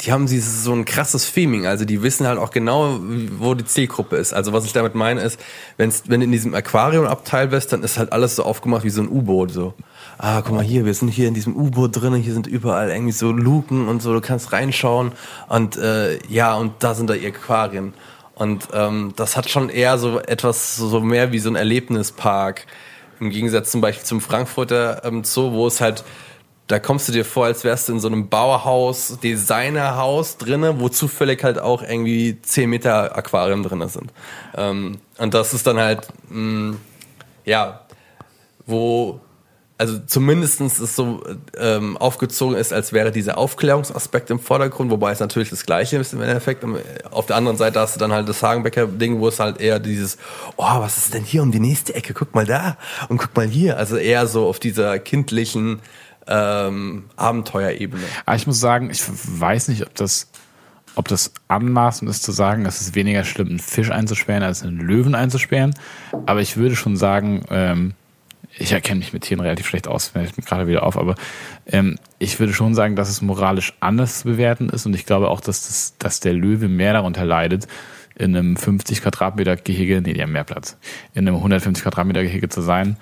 [0.01, 2.99] die haben dieses, so ein krasses Theming, also die wissen halt auch genau,
[3.39, 4.35] wo die Zielgruppe ist.
[4.35, 5.39] Also was ich damit meine ist,
[5.77, 9.03] wenn's, wenn du in diesem Aquariumabteil bist, dann ist halt alles so aufgemacht wie so
[9.03, 9.75] ein U-Boot, so.
[10.19, 13.13] Ah, guck mal hier, wir sind hier in diesem U-Boot drin, hier sind überall irgendwie
[13.13, 15.13] so Luken und so, du kannst reinschauen
[15.49, 17.95] und äh, ja, und da sind da ihr Aquarien.
[18.35, 22.67] Und ähm, das hat schon eher so etwas, so mehr wie so ein Erlebnispark.
[23.21, 26.05] Im Gegensatz zum Beispiel zum Frankfurter ähm, Zoo, wo es halt,
[26.67, 30.89] da kommst du dir vor, als wärst du in so einem Bauhaus, Designerhaus drinne, wo
[30.89, 34.13] zufällig halt auch irgendwie 10 Meter Aquarien drinne sind.
[34.57, 36.77] Ähm, und das ist dann halt, mh,
[37.45, 37.81] ja,
[38.67, 39.21] wo
[39.85, 41.23] also zumindestens es so
[41.59, 46.15] ähm, aufgezogen ist, als wäre dieser Aufklärungsaspekt im Vordergrund, wobei es natürlich das Gleiche ist
[46.15, 46.65] im Endeffekt.
[47.11, 50.17] Auf der anderen Seite hast du dann halt das Hagenbecker-Ding, wo es halt eher dieses,
[50.57, 52.15] oh, was ist denn hier um die nächste Ecke?
[52.15, 52.79] Guck mal da
[53.11, 53.77] und guck mal hier.
[53.77, 55.81] Also eher so auf dieser kindlichen
[56.27, 58.05] ähm, Abenteuerebene.
[58.25, 60.31] Aber ich muss sagen, ich weiß nicht, ob das,
[60.95, 64.79] ob das anmaßend ist zu sagen, es ist weniger schlimm, einen Fisch einzusperren, als einen
[64.79, 65.75] Löwen einzusperren.
[66.25, 67.93] Aber ich würde schon sagen, ähm,
[68.57, 71.15] ich erkenne mich mit Tieren relativ schlecht aus, fällt mir gerade wieder auf, aber
[71.67, 75.29] ähm, ich würde schon sagen, dass es moralisch anders zu bewerten ist und ich glaube
[75.29, 77.67] auch, dass, das, dass der Löwe mehr darunter leidet,
[78.17, 80.79] in einem 50 Quadratmeter Gehege, nee, die haben mehr Platz,
[81.15, 82.97] in einem 150 Quadratmeter Gehege zu sein,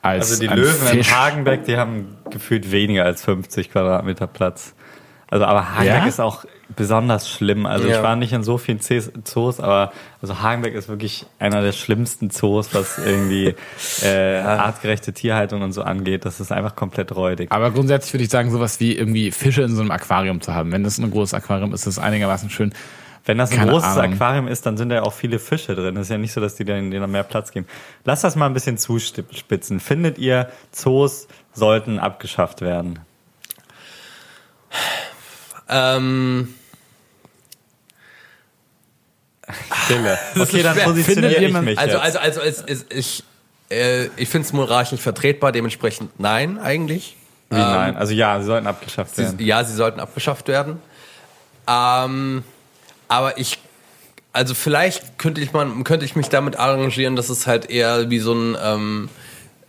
[0.00, 1.08] als Also die ein Löwen Fisch.
[1.08, 4.74] in Hagenbeck, die haben gefühlt weniger als 50 Quadratmeter Platz.
[5.30, 6.06] Also aber Hagenbeck Ja?
[6.06, 6.44] ist auch
[6.76, 7.66] besonders schlimm.
[7.66, 7.96] Also Ja.
[7.96, 12.30] ich war nicht in so vielen Zoos- aber also Hagenbeck ist wirklich einer der schlimmsten
[12.30, 13.54] Zoos, was irgendwie
[14.02, 16.24] äh, artgerechte Tierhaltung und so angeht.
[16.24, 17.50] Das ist einfach komplett räudig.
[17.52, 20.72] Aber grundsätzlich würde ich sagen, sowas wie irgendwie Fische in so einem Aquarium zu haben.
[20.72, 22.72] Wenn das ein großes Aquarium ist, ist das einigermaßen schön.
[23.26, 24.12] Wenn das ein Keine großes Ahnung.
[24.14, 25.96] Aquarium ist, dann sind da ja auch viele Fische drin.
[25.96, 27.66] Es ist ja nicht so, dass die denen, denen mehr Platz geben.
[28.04, 29.80] Lass das mal ein bisschen zuspitzen.
[29.80, 32.98] Findet ihr, Zoos sollten abgeschafft werden?
[35.68, 36.54] Ähm,
[39.84, 40.18] Stille.
[40.40, 42.16] Okay, dann positioniere ich mich also, jetzt.
[42.16, 43.24] also, also, es, es, ich,
[43.70, 47.16] äh, ich finde es moralisch nicht vertretbar, dementsprechend nein, eigentlich.
[47.50, 47.96] Wie nein?
[47.96, 49.38] Also ja, sie sollten abgeschafft Sie, werden.
[49.40, 50.80] ja, sie sollten abgeschafft werden.
[51.68, 52.42] Ähm,
[53.08, 53.58] aber ich,
[54.32, 58.18] also vielleicht könnte ich man, könnte ich mich damit arrangieren, dass es halt eher wie
[58.18, 59.08] so ein, ähm,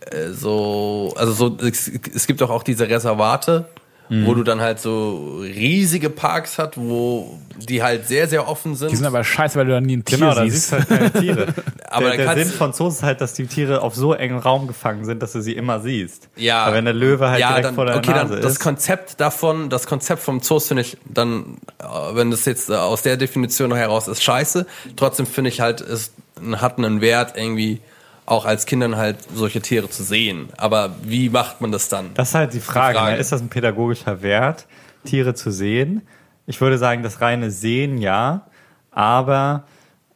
[0.00, 3.68] äh, so, also so, es, es gibt doch auch diese Reservate,
[4.08, 8.90] wo du dann halt so riesige Parks hast, wo die halt sehr, sehr offen sind.
[8.92, 10.68] Die sind aber scheiße, weil du da nie ein Tier Genau, da siehst.
[10.68, 11.46] siehst du halt keine Tiere.
[11.88, 14.38] Aber der dann der Sinn von Zoos ist halt, dass die Tiere auf so engen
[14.38, 16.28] Raum gefangen sind, dass du sie immer siehst.
[16.36, 16.64] Ja.
[16.64, 18.60] Aber wenn der Löwe halt ja, direkt dann, vor deiner okay, Nase dann das ist.
[18.60, 23.02] Konzept davon, das Konzept vom Zoos finde ich dann, äh, wenn das jetzt äh, aus
[23.02, 24.66] der Definition heraus ist, scheiße.
[24.96, 26.12] Trotzdem finde ich halt, ist
[26.56, 27.80] hat einen Wert irgendwie
[28.26, 30.48] auch als Kindern halt solche Tiere zu sehen.
[30.56, 32.10] Aber wie macht man das dann?
[32.14, 32.94] Das ist halt die Frage.
[32.94, 33.12] Die Frage.
[33.14, 33.18] Ne?
[33.18, 34.66] Ist das ein pädagogischer Wert,
[35.04, 36.02] Tiere zu sehen?
[36.46, 38.46] Ich würde sagen, das reine Sehen ja,
[38.90, 39.64] aber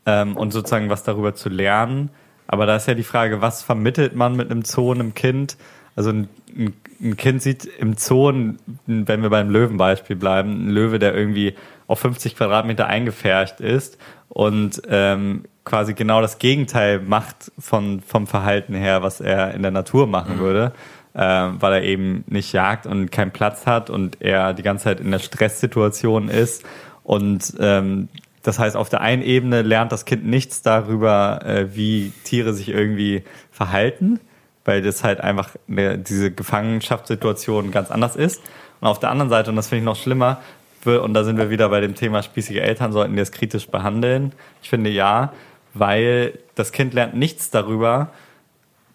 [0.06, 2.10] ähm, und sozusagen was darüber zu lernen.
[2.46, 5.56] Aber da ist ja die Frage, was vermittelt man mit einem Zoo einem Kind?
[5.94, 6.28] Also ein,
[7.00, 8.32] ein, Kind sieht im Zoo,
[8.86, 11.54] wenn wir beim Löwenbeispiel bleiben, ein Löwe, der irgendwie
[11.86, 13.98] auf 50 Quadratmeter eingefärcht ist
[14.28, 19.70] und ähm, quasi genau das Gegenteil macht von, vom Verhalten her, was er in der
[19.70, 20.72] Natur machen würde,
[21.14, 25.00] ähm, weil er eben nicht jagt und keinen Platz hat und er die ganze Zeit
[25.00, 26.64] in der Stresssituation ist
[27.04, 28.08] und ähm,
[28.42, 32.68] das heißt, auf der einen Ebene lernt das Kind nichts darüber, äh, wie Tiere sich
[32.68, 34.18] irgendwie verhalten,
[34.64, 38.40] weil das halt einfach eine, diese Gefangenschaftssituation ganz anders ist.
[38.80, 40.40] Und auf der anderen Seite, und das finde ich noch schlimmer,
[40.84, 44.32] und da sind wir wieder bei dem Thema spießige Eltern, sollten die es kritisch behandeln.
[44.62, 45.32] Ich finde ja,
[45.74, 48.10] weil das Kind lernt nichts darüber,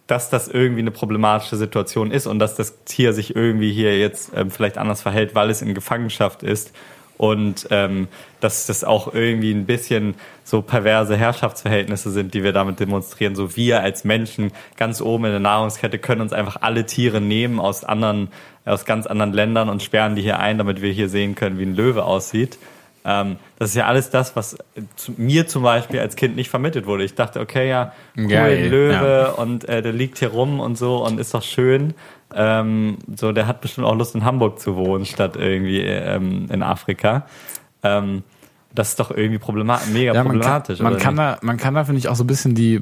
[0.08, 4.32] dass das irgendwie eine problematische Situation ist und dass das Tier sich irgendwie hier jetzt
[4.36, 6.74] ähm, vielleicht anders verhält, weil es in Gefangenschaft ist
[7.18, 8.08] und ähm,
[8.40, 13.36] dass das auch irgendwie ein bisschen so perverse Herrschaftsverhältnisse sind, die wir damit demonstrieren.
[13.36, 17.60] So wir als Menschen ganz oben in der Nahrungskette können uns einfach alle Tiere nehmen
[17.60, 18.30] aus anderen,
[18.66, 21.66] aus ganz anderen Ländern und sperren die hier ein, damit wir hier sehen können, wie
[21.66, 22.58] ein Löwe aussieht.
[23.06, 24.58] Ähm, das ist ja alles das, was
[24.96, 27.04] zu, mir zum Beispiel als Kind nicht vermittelt wurde.
[27.04, 29.30] Ich dachte, okay, ja, cool, Geil, Löwe ja.
[29.30, 31.94] und äh, der liegt hier rum und so und ist doch schön.
[32.34, 36.64] Ähm, so, der hat bestimmt auch Lust in Hamburg zu wohnen, statt irgendwie ähm, in
[36.64, 37.28] Afrika.
[37.84, 38.24] Ähm,
[38.74, 40.80] das ist doch irgendwie problemat mega Ja, man kann, problematisch.
[40.80, 41.24] man oder kann nicht?
[41.24, 42.82] da, man kann da, finde ich, auch so ein bisschen die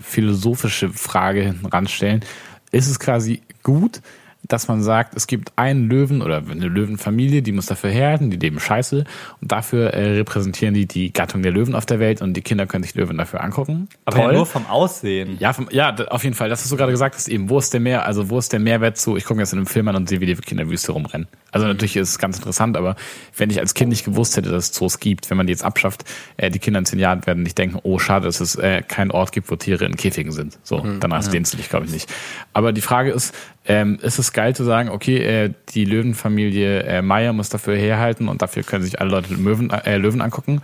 [0.00, 2.24] philosophische Frage hinten ranstellen.
[2.72, 4.00] Ist es quasi gut,
[4.48, 8.36] dass man sagt, es gibt einen Löwen oder eine Löwenfamilie, die muss dafür herhalten, die
[8.36, 9.04] leben scheiße
[9.40, 12.66] und dafür äh, repräsentieren die die Gattung der Löwen auf der Welt und die Kinder
[12.66, 13.88] können sich Löwen dafür angucken.
[14.04, 15.36] Aber ja nur vom Aussehen.
[15.40, 16.48] Ja, vom, ja, auf jeden Fall.
[16.48, 18.60] Das, was du gerade gesagt hast, eben, wo ist der Mehr, also wo ist der
[18.60, 20.68] Mehrwert zu, ich gucke jetzt in einem Film an und sehe, wie die Kinder in
[20.68, 21.28] der Wüste rumrennen.
[21.52, 22.96] Also natürlich ist es ganz interessant, aber
[23.36, 25.64] wenn ich als Kind nicht gewusst hätte, dass es Zoos gibt, wenn man die jetzt
[25.64, 26.04] abschafft,
[26.36, 29.10] äh, die Kinder in zehn Jahren werden nicht denken, oh, schade, dass es äh, keinen
[29.10, 30.58] Ort gibt, wo Tiere in Käfigen sind.
[30.62, 32.12] So, danach sehnst du dich, glaube ich, nicht.
[32.52, 33.34] Aber die Frage ist,
[33.68, 38.28] ähm, ist es geil zu sagen, okay, äh, die Löwenfamilie äh, Meier muss dafür herhalten
[38.28, 40.62] und dafür können sich alle Leute Möwen, äh, Löwen angucken?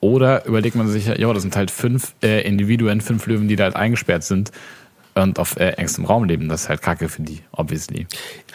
[0.00, 3.64] Oder überlegt man sich, ja, das sind halt fünf äh, Individuen, fünf Löwen, die da
[3.64, 4.52] halt eingesperrt sind
[5.14, 6.48] und auf äh, engstem Raum leben.
[6.48, 8.06] Das ist halt kacke für die, obviously.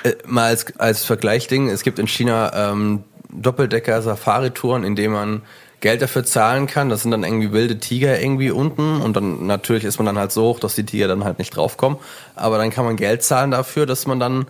[0.04, 5.42] Äh, mal als, als Vergleichding, es gibt in China ähm, Doppeldecker-Safari-Touren, in denen man
[5.86, 6.90] Geld dafür zahlen kann.
[6.90, 10.32] Das sind dann irgendwie wilde Tiger irgendwie unten und dann natürlich ist man dann halt
[10.32, 12.00] so hoch, dass die Tiger dann halt nicht draufkommen.
[12.36, 14.48] Aber dann kann man Geld zahlen dafür, dass man dann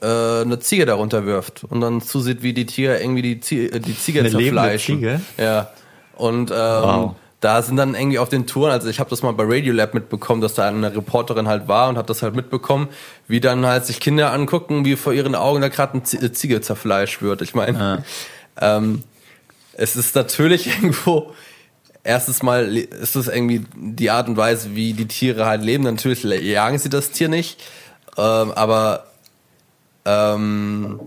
[0.00, 3.78] äh, eine Ziege darunter wirft und dann zusieht, wie die Tiger irgendwie die, Zie äh,
[3.78, 4.96] die Ziege Eine zerfleischen.
[4.96, 5.20] Ziege?
[5.36, 5.68] Ja.
[6.16, 7.14] Und ähm, Wow.
[7.40, 10.40] da sind dann irgendwie auf den Touren, also ich habe das mal bei Radiolab mitbekommen,
[10.40, 12.88] dass da eine Reporterin halt war und hat das halt mitbekommen,
[13.28, 16.60] wie dann halt sich Kinder angucken, wie vor ihren Augen da gerade eine Zie- Ziege
[16.62, 17.42] zerfleischt wird.
[17.42, 18.02] Ich meine,
[18.60, 19.02] ähm,
[19.74, 21.32] es ist natürlich irgendwo,
[22.02, 25.84] erstens mal ist es irgendwie die Art und Weise, wie die Tiere halt leben.
[25.84, 27.60] Natürlich jagen sie das Tier nicht,
[28.16, 29.06] ähm, aber
[30.04, 31.00] ähm,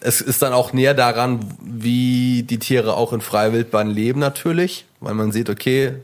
[0.00, 3.52] es ist dann auch näher daran, wie die Tiere auch in freier
[3.84, 5.94] leben natürlich, weil man sieht, okay,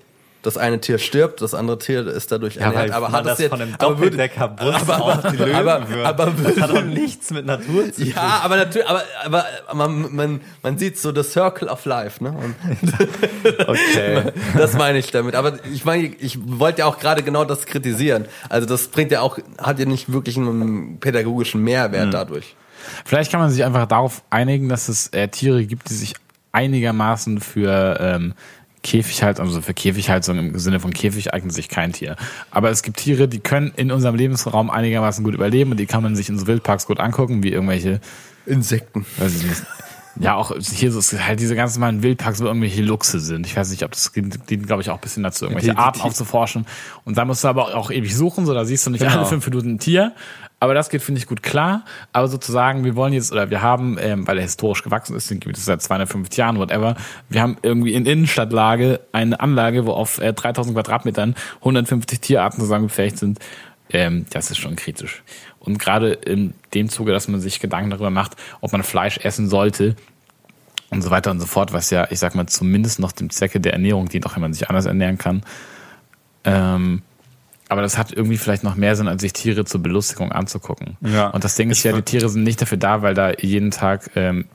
[0.42, 3.50] das eine Tier stirbt, das andere Tier ist dadurch Ja, weil man hat das jetzt-
[3.50, 6.06] von einem aber Doppeldecker-Bus aber- auf die Löwen aber- wirft.
[6.06, 8.12] aber das hat doch nichts mit Natur zu tun.
[8.16, 12.30] Ja, aber natürlich, aber, aber man, man, man sieht so the Circle of Life, ne?
[12.32, 12.54] Und
[13.68, 14.22] Okay.
[14.56, 15.34] das meine ich damit.
[15.34, 18.26] Aber ich meine, ich wollte ja auch gerade genau das kritisieren.
[18.48, 22.56] Also das bringt ja auch, hat ja nicht wirklich einen pädagogischen Mehrwert dadurch.
[23.04, 26.14] Vielleicht kann man sich einfach darauf einigen, dass es äh, Tiere gibt, die sich
[26.52, 28.34] einigermaßen für ähm,
[28.82, 32.16] Käfighaltung, also für Käfighaltung im Sinne von Käfig eignet sich kein Tier.
[32.50, 36.02] Aber es gibt Tiere, die können in unserem Lebensraum einigermaßen gut überleben und die kann
[36.02, 38.00] man sich in so Wildparks gut angucken, wie irgendwelche
[38.46, 39.04] Insekten.
[39.18, 39.62] weiß ich nicht.
[40.18, 43.46] Ja, auch hier ist halt diese ganz normalen Wildparks, wo irgendwelche Luchse sind.
[43.46, 46.66] Ich weiß nicht, ob das dient, glaube ich, auch ein bisschen dazu, irgendwelche Arten aufzuforschen.
[47.04, 49.18] Und da musst du aber auch ewig suchen, so da siehst du nicht Genau.
[49.18, 50.12] alle fünf Minuten ein Tier.
[50.62, 51.84] Aber das geht, finde ich, gut klar.
[52.12, 55.40] Aber sozusagen, wir wollen jetzt, oder wir haben, ähm, weil er historisch gewachsen ist, den
[55.40, 56.96] gibt es seit 250 Jahren, whatever,
[57.30, 63.16] wir haben irgendwie in Innenstadtlage eine Anlage, wo auf äh, 3000 Quadratmetern 150 Tierarten zusammengefärbt
[63.18, 63.38] sind.
[63.92, 65.22] Ähm, das ist schon kritisch.
[65.60, 69.48] Und gerade in dem Zuge, dass man sich Gedanken darüber macht, ob man Fleisch essen
[69.48, 69.94] sollte
[70.90, 73.60] und so weiter und so fort, was ja, ich sag mal, zumindest noch dem Zwecke
[73.60, 75.42] der Ernährung dient, auch wenn man sich anders ernähren kann,
[76.44, 77.02] ähm,
[77.70, 80.96] Aber das hat irgendwie vielleicht noch mehr Sinn, als sich Tiere zur Belustigung anzugucken.
[81.00, 81.28] Ja.
[81.28, 84.10] Und das Ding ist ja, die Tiere sind nicht dafür da, weil da jeden Tag
[84.16, 84.46] ähm,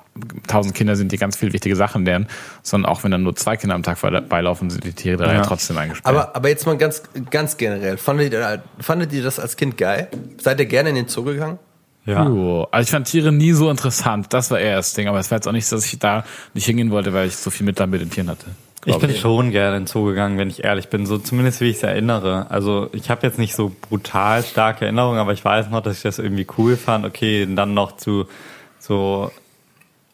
[0.48, 2.28] tausend Kinder sind, die ganz viel wichtige Sachen lernen,
[2.62, 5.34] sondern auch wenn dann nur zwei Kinder am Tag beilaufen, sind die Tiere da ja,
[5.36, 5.42] Ja.
[5.44, 6.14] trotzdem eingesperrt.
[6.14, 7.96] Aber, aber jetzt mal ganz, ganz generell.
[7.98, 10.10] Fandet ihr, fandet ihr das als Kind geil?
[10.38, 11.58] Seid ihr gerne in den Zoo gegangen?
[12.06, 12.26] Ja.
[12.26, 12.68] Jo.
[12.70, 14.28] Also ich fand Tiere nie so interessant.
[14.34, 15.08] Das war eher das Ding.
[15.08, 17.36] Aber es war jetzt auch nicht, so, dass ich da nicht hingehen wollte, weil ich
[17.38, 18.46] so viel Mitleid mit den Tieren hatte.
[18.86, 21.06] Ich bin schon gerne in den Zoo gegangen, wenn ich ehrlich bin.
[21.06, 22.48] So zumindest wie ich es erinnere.
[22.50, 26.04] Also ich habe jetzt nicht so brutal starke Erinnerungen, aber ich weiß noch, dass ich
[26.04, 27.06] das irgendwie cool fand.
[27.06, 28.28] Okay, und dann noch zu
[28.80, 29.32] so.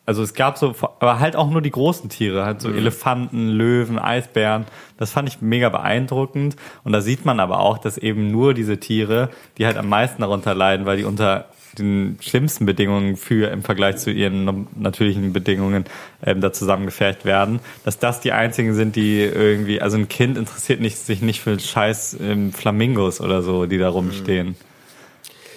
[0.03, 3.99] Also es gab so, aber halt auch nur die großen Tiere, halt so Elefanten, Löwen,
[3.99, 4.65] Eisbären.
[4.97, 6.55] Das fand ich mega beeindruckend.
[6.83, 10.21] Und da sieht man aber auch, dass eben nur diese Tiere, die halt am meisten
[10.21, 11.45] darunter leiden, weil die unter
[11.77, 15.85] den schlimmsten Bedingungen für im Vergleich zu ihren natürlichen Bedingungen
[16.23, 20.81] ähm, da zusammengefercht werden, dass das die einzigen sind, die irgendwie, also ein Kind interessiert
[20.81, 24.55] nicht, sich nicht für scheiß ähm, Flamingos oder so, die da rumstehen.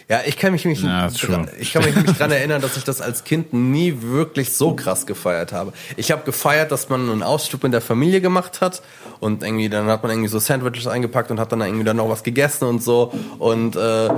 [0.09, 2.85] Ja, ich kann mich, mich, Ja, dran, ich kann mich nicht dran erinnern, dass ich
[2.85, 5.73] das als Kind nie wirklich so krass gefeiert habe.
[5.97, 8.83] Ich habe gefeiert, dass man einen Ausflug mit der Familie gemacht hat
[9.21, 12.11] und irgendwie dann hat man irgendwie so Sandwiches eingepackt und hat dann irgendwie dann noch
[12.11, 14.11] was gegessen und so und äh,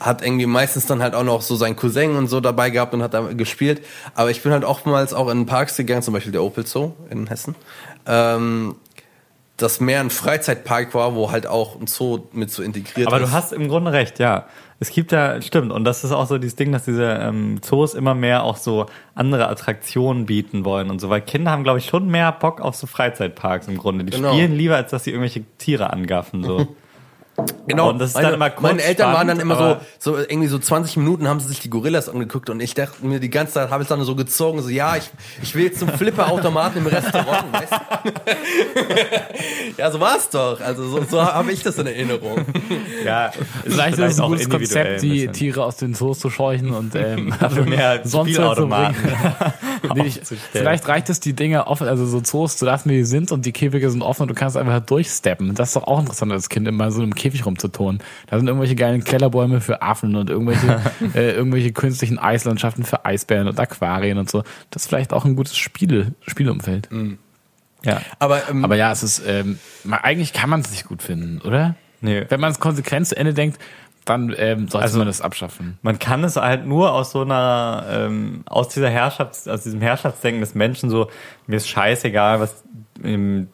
[0.00, 3.02] hat irgendwie meistens dann halt auch noch so seinen Cousin und so dabei gehabt und
[3.02, 3.84] hat da gespielt.
[4.14, 7.26] Aber ich bin halt oftmals auch in Parks gegangen, zum Beispiel der Opel Zoo in
[7.26, 7.54] Hessen.
[8.06, 8.76] Ähm,
[9.58, 13.28] das mehr ein Freizeitpark war, wo halt auch ein Zoo mit so integriert Aber ist.
[13.28, 14.46] du hast im Grunde recht, ja.
[14.82, 17.92] Es gibt ja, stimmt, und das ist auch so dieses Ding, dass diese ähm, Zoos
[17.92, 21.84] immer mehr auch so andere Attraktionen bieten wollen und so, weil Kinder haben, glaube ich,
[21.86, 24.04] schon mehr Bock auf so Freizeitparks im Grunde.
[24.04, 24.32] Die Genau.
[24.32, 26.66] spielen lieber, als dass sie irgendwelche Tiere angaffen, so.
[27.66, 30.12] Genau, Und das ist meine, dann immer kurz meine Eltern waren dann spannend, immer so,
[30.14, 33.20] so irgendwie so 20 Minuten haben sie sich die Gorillas angeguckt und ich dachte mir
[33.20, 35.10] die ganze Zeit habe ich dann so gezogen, so ja, ich,
[35.42, 37.78] ich will jetzt zum Flipperautomaten im Restaurant, weißt du?
[39.78, 40.60] ja, so war's doch.
[40.60, 42.44] Also so, so habe ich das in Erinnerung.
[43.04, 43.30] ja,
[43.64, 45.32] Vielleicht ist es ein auch gutes individuell Konzept, ein die bisschen.
[45.32, 48.96] Tiere aus den Zoos zu scheuchen und ähm, Für mehr sonst Spielautomaten.
[49.94, 50.20] Nee, ich,
[50.52, 53.46] vielleicht reicht es, die Dinge offen, also so Zoos zu lassen, wie die sind und
[53.46, 55.54] die Käfige sind offen und du kannst einfach halt durchsteppen.
[55.54, 58.00] Das ist doch auch interessant, als Kind immer so im Käfig rumzutun.
[58.26, 60.80] Da sind irgendwelche geilen Kellerbäume für Affen und irgendwelche,
[61.14, 64.42] äh, irgendwelche künstlichen Eislandschaften für Eisbären und Aquarien und so.
[64.70, 66.88] Das ist vielleicht auch ein gutes Spiele, Spielumfeld.
[67.84, 68.00] Ja.
[68.18, 69.58] Aber, ähm, Aber ja, es ist, ähm,
[69.90, 71.76] eigentlich kann man es nicht gut finden, oder?
[72.00, 72.24] Nee.
[72.28, 73.58] Wenn man es konsequent zu Ende denkt,
[74.04, 75.78] dann ähm, sollte Also- man das abschaffen.
[75.82, 80.40] Man kann es halt nur aus so einer, ähm, aus dieser Herrschafts-, aus diesem Herrschaftsdenken
[80.40, 81.10] des Menschen so,
[81.46, 82.64] mir ist scheißegal, was,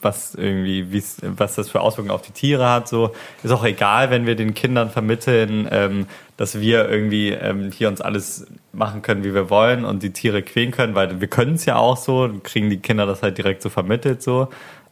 [0.00, 3.12] was irgendwie, was das für Auswirkungen auf die Tiere hat, so.
[3.42, 8.00] Ist auch egal, wenn wir den Kindern vermitteln, ähm, dass wir irgendwie ähm, hier uns
[8.00, 11.64] alles machen können, wie wir wollen und die Tiere quälen können, weil wir können es
[11.64, 14.48] ja auch so, kriegen die Kinder das halt direkt so vermittelt, so.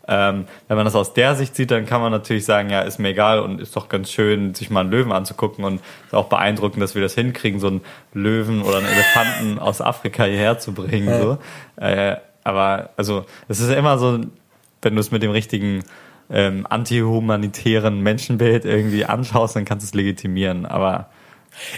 [0.07, 2.99] Ähm, wenn man das aus der Sicht sieht, dann kann man natürlich sagen, ja, ist
[2.99, 6.29] mir egal und ist doch ganz schön, sich mal einen Löwen anzugucken und ist auch
[6.29, 7.81] beeindruckend, dass wir das hinkriegen, so einen
[8.13, 11.09] Löwen oder einen Elefanten aus Afrika hierher zu bringen.
[11.21, 11.39] So.
[11.77, 14.21] Äh, aber also es ist immer so,
[14.85, 15.83] wenn du es mit dem richtigen
[16.31, 20.67] ähm, antihumanitären Menschenbild irgendwie anschaust, dann kannst du es legitimieren.
[20.67, 21.09] Aber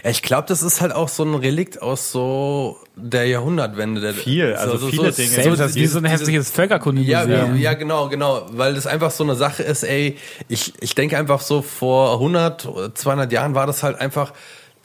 [0.05, 4.01] ich glaube, das ist halt auch so ein Relikt aus so der Jahrhundertwende.
[4.01, 5.29] Der, Viel, also viele Dinge.
[5.29, 7.31] Selbst das ist wie so ein hässliches Völkerkundemuseum.
[7.31, 10.17] Ja, ja, genau, genau, weil das einfach so eine Sache ist, ey,
[10.49, 14.33] ich, ich denke einfach so vor 100, oder 200 Jahren war das halt einfach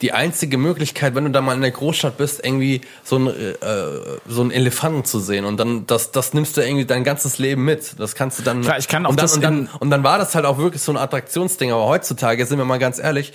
[0.02, 3.54] die einzige Möglichkeit, wenn du da mal in der Großstadt bist, irgendwie so einen, äh,
[4.26, 5.44] so einen Elefanten zu sehen.
[5.44, 7.98] Und dann, das, das nimmst du irgendwie dein ganzes Leben mit.
[7.98, 10.02] Das kannst du dann, Klar, ich kann auch und dann, das und dann, und dann
[10.02, 13.32] war das halt auch wirklich so ein Attraktionsding, aber heutzutage, sind wir mal ganz ehrlich,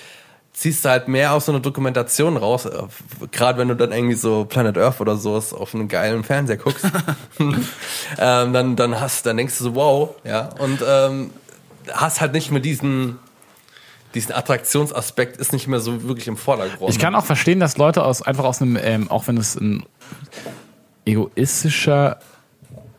[0.52, 2.84] ziehst du halt mehr aus so einer Dokumentation raus, äh,
[3.32, 6.86] gerade wenn du dann irgendwie so Planet Earth oder sowas auf einem geilen Fernseher guckst,
[7.40, 11.30] ähm, dann, dann hast, dann denkst du so, wow, ja, und ähm,
[11.94, 13.20] hast halt nicht mehr diesen,
[14.14, 16.92] diesen Attraktionsaspekt ist nicht mehr so wirklich im Vordergrund.
[16.92, 19.84] Ich kann auch verstehen, dass Leute aus einfach aus einem, ähm, auch wenn es ein
[21.06, 22.20] egoistischer,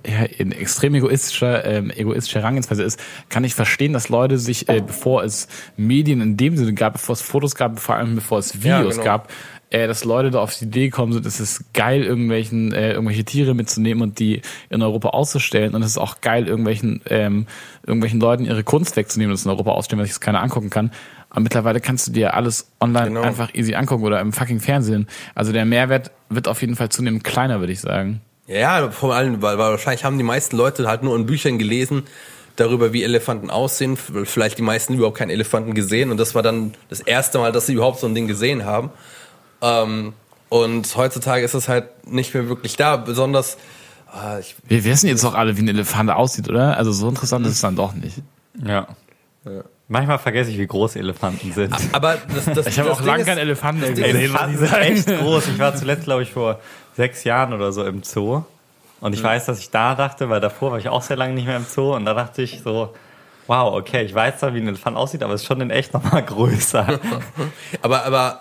[0.06, 4.80] ja, ein extrem egoistischer, ähm, egoistische Herangehensweise ist, kann ich verstehen, dass Leute sich, äh,
[4.80, 8.54] bevor es Medien in dem Sinne gab, bevor es Fotos gab, vor allem bevor es
[8.54, 9.04] Ja, Videos genau.
[9.04, 9.28] gab,
[9.70, 13.24] äh, dass Leute da auf die Idee gekommen sind, es ist geil, irgendwelchen, äh, irgendwelche
[13.24, 15.74] Tiere mitzunehmen und die in Europa auszustellen.
[15.74, 17.46] Und es ist auch geil, irgendwelchen, ähm,
[17.86, 20.70] irgendwelchen Leuten ihre Kunst wegzunehmen und es in Europa auszustellen, weil sich das keiner angucken
[20.70, 20.90] kann.
[21.30, 23.22] Aber mittlerweile kannst du dir alles online Genau.
[23.22, 25.06] einfach easy angucken oder im fucking Fernsehen.
[25.34, 28.22] Also der Mehrwert wird auf jeden Fall zunehmend kleiner, würde ich sagen.
[28.46, 32.04] Ja, vor allem, weil, weil wahrscheinlich haben die meisten Leute halt nur in Büchern gelesen
[32.56, 33.96] darüber, wie Elefanten aussehen.
[33.98, 36.10] Vielleicht die meisten überhaupt keinen Elefanten gesehen.
[36.10, 38.90] Und das war dann das erste Mal, dass sie überhaupt so ein Ding gesehen haben.
[39.62, 40.12] Ähm,
[40.48, 42.96] und heutzutage ist es halt nicht mehr wirklich da.
[42.96, 43.58] Besonders,
[44.12, 46.76] ah, ich, Wir wissen jetzt doch alle, wie ein Elefant aussieht, oder?
[46.76, 48.22] Also so interessant ist es dann doch nicht.
[48.64, 48.86] ja.
[49.90, 51.74] Manchmal vergesse ich, wie groß Elefanten sind.
[51.92, 54.04] Aber das, das, Ich habe auch lange keinen Elefanten gesehen.
[54.04, 55.48] Elefanten sind echt groß.
[55.48, 56.60] Ich war zuletzt, glaube ich, vor
[56.94, 58.42] sechs Jahren oder so im Zoo.
[59.00, 61.46] Und ich weiß, dass ich da dachte, weil davor war ich auch sehr lange nicht
[61.46, 61.94] mehr im Zoo.
[61.94, 62.92] Und da dachte ich so,
[63.46, 65.94] wow, okay, ich weiß zwar, wie ein Elefant aussieht, aber es ist schon in echt
[65.94, 67.00] nochmal größer.
[67.82, 68.40] Aber, aber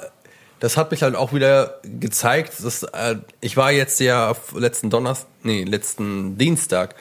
[0.60, 5.28] das hat mich halt auch wieder gezeigt, dass äh, ich war jetzt ja letzten Donnerstag,
[5.44, 6.96] nee, letzten Dienstag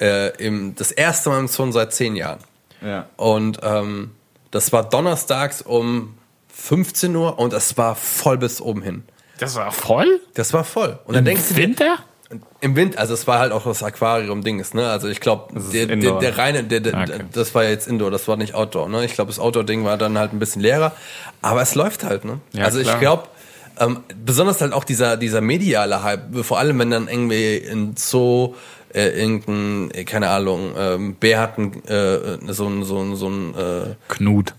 [0.00, 2.40] äh, im, das erste Mal im Zoo seit zehn Jahren.
[2.80, 3.06] Ja.
[3.16, 4.12] Und ähm,
[4.50, 6.16] das war donnerstags um
[6.48, 9.04] 15 Uhr und es war voll bis oben hin.
[9.38, 10.20] Das war voll?
[10.34, 10.98] Das war voll.
[11.04, 11.98] Und dann Im denkst du Winter?
[12.60, 14.88] Im Wind, also es war halt auch das Aquarium-Ding ne?
[14.88, 17.24] Also ich glaube, der, der, der reine, der, der, Okay.
[17.32, 19.04] das war jetzt Indoor, das war nicht Outdoor, ne?
[19.04, 20.92] Ich glaube, das Outdoor-Ding war dann halt ein bisschen leerer,
[21.42, 22.40] aber es läuft halt, ne?
[22.52, 22.94] Ja, also klar.
[22.94, 23.24] ich glaube,
[23.78, 28.54] ähm, besonders halt auch dieser, dieser mediale Hype, vor allem wenn dann irgendwie in Zoo
[28.94, 33.28] äh, irgendein, äh, keine Ahnung, ähm, Bär hat ein, äh, so ein, so ein, so
[33.28, 34.54] ein äh, Knut.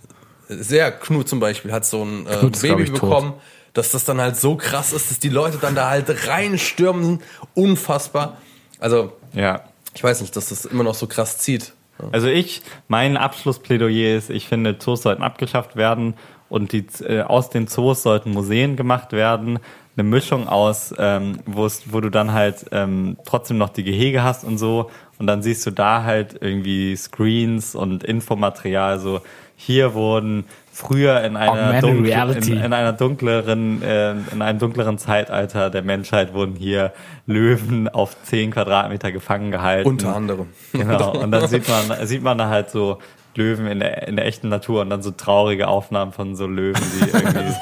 [0.49, 3.33] sehr Knut zum Beispiel hat so ein äh, Knut Baby ich, tot.
[3.75, 7.19] Dass das dann halt so krass ist, dass die Leute dann da halt reinstürmen,
[7.53, 8.37] unfassbar.
[8.79, 9.61] Also Ja.
[9.93, 11.73] ich weiß nicht, dass das immer noch so krass zieht.
[12.11, 16.15] Also ich, mein Abschlussplädoyer ist, ich finde, Zoos sollten abgeschafft werden
[16.49, 19.59] und die, äh, aus den Zoos sollten Museen gemacht werden.
[19.97, 24.57] Eine Mischung aus, ähm, wo du dann halt ähm, trotzdem noch die Gehege hast und
[24.57, 24.91] so.
[25.19, 28.99] Und dann siehst du da halt irgendwie Screens und Infomaterial.
[28.99, 29.21] So
[29.55, 30.43] hier wurden
[30.75, 36.33] früher in einer, dunkle, in, in einer dunkleren, äh, in einem dunkleren Zeitalter der Menschheit
[36.33, 36.91] wurden hier
[37.25, 39.87] Löwen auf 10 Quadratmeter gefangen gehalten.
[39.87, 40.49] Unter anderem.
[40.73, 42.99] Genau, und dann sieht man, sieht man da halt so
[43.35, 46.81] Löwen in der, in der echten Natur und dann so traurige Aufnahmen von so Löwen,
[46.93, 47.53] die irgendwie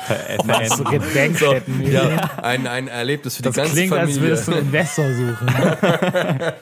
[0.46, 1.08] Was so verenden.
[1.08, 1.92] Gedenkstätten.
[1.92, 4.22] Ja, ein, ein Erlebnis für Das die ganze klingt, als Familie.
[4.24, 5.48] würdest du Investor suchen.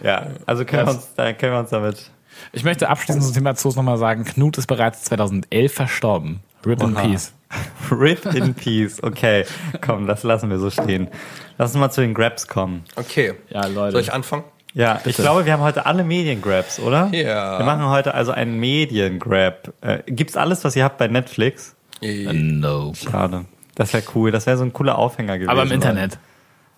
[0.00, 2.10] Ja, also können wir uns, können wir uns damit.
[2.52, 6.40] Ich möchte abschließend zum Thema Zoos nochmal sagen, Knut ist bereits 2011 verstorben.
[6.66, 6.94] Rip in.
[6.94, 7.32] Peace.
[7.90, 9.02] Rip in Peace.
[9.02, 9.44] Okay,
[9.80, 11.08] komm, das lassen wir so stehen.
[11.56, 12.84] Lass uns mal zu den Grabs kommen.
[12.96, 13.34] Okay.
[13.50, 13.92] Ja, Leute.
[13.92, 14.44] Soll ich anfangen?
[14.74, 17.08] Ja, ich glaube, wir haben heute alle Mediengrabs, oder?
[17.12, 17.58] Ja.
[17.58, 19.72] Wir machen heute also einen Mediengrab.
[19.80, 21.74] Äh, gibt's alles, was ihr habt bei Netflix?
[22.00, 22.92] No.
[22.94, 23.46] Schade.
[23.74, 24.30] Das wäre cool.
[24.30, 25.50] Das wäre so ein cooler Aufhänger gewesen.
[25.50, 26.18] Aber im Internet.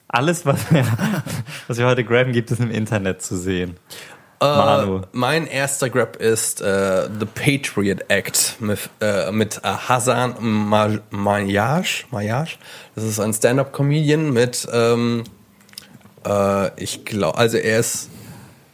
[0.09, 0.85] Alles, was wir,
[1.69, 3.77] was wir heute graben, gibt es im Internet zu sehen.
[4.43, 10.99] Äh, mein erster Grab ist äh, The Patriot Act mit, äh, mit äh, Hassan Ma-
[11.11, 12.05] Mayaj.
[12.11, 12.57] Mayaj.
[12.95, 15.25] Das ist ein Stand-up-Comedian mit, ähm,
[16.27, 18.09] äh, ich glaube, also er ist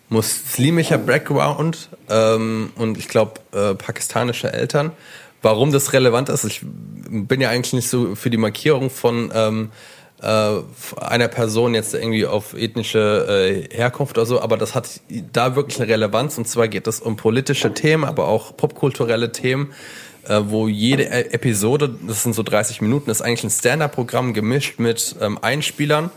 [0.08, 4.92] muslimischer Background ähm, und ich glaube äh, pakistanische Eltern.
[5.42, 9.70] Warum das relevant ist, ich bin ja eigentlich nicht so für die Markierung von ähm,
[9.70, 9.70] äh,
[10.20, 15.00] einer Person jetzt irgendwie auf ethnische äh, Herkunft oder so, aber das hat
[15.32, 19.72] da wirklich eine Relevanz und zwar geht es um politische Themen, aber auch popkulturelle Themen,
[20.26, 24.78] äh, wo jede E- Episode, das sind so 30 Minuten, ist eigentlich ein Stand-up-Programm gemischt
[24.78, 26.10] mit ähm, Einspielern,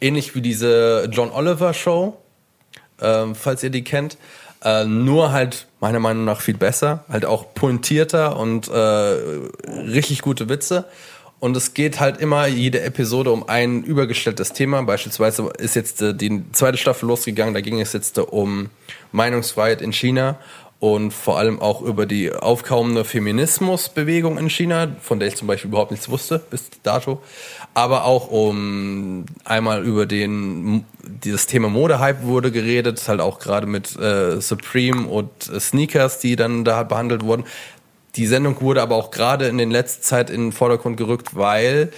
[0.00, 2.16] ähnlich wie diese John Oliver Show,
[3.00, 4.16] ähm, falls ihr die kennt.
[4.62, 10.48] Äh, nur halt meiner Meinung nach viel besser, halt auch pointierter und äh, richtig gute
[10.48, 10.86] Witze.
[11.44, 14.80] Und es geht halt immer jede Episode um ein übergestelltes Thema.
[14.80, 18.70] Beispielsweise ist jetzt äh, die zweite Staffel losgegangen, da ging es jetzt äh, um
[19.12, 20.38] Meinungsfreiheit in China
[20.80, 25.68] und vor allem auch über die aufkommende Feminismusbewegung in China, von der ich zum Beispiel
[25.68, 27.20] überhaupt nichts wusste bis dato,
[27.74, 33.96] aber auch um einmal über den dieses Thema Modehype wurde geredet, halt auch gerade mit
[33.96, 37.44] äh, Supreme und äh, Sneakers, die dann da behandelt wurden.
[38.16, 41.90] Die Sendung wurde aber auch gerade in den letzten Zeit in den Vordergrund gerückt, weil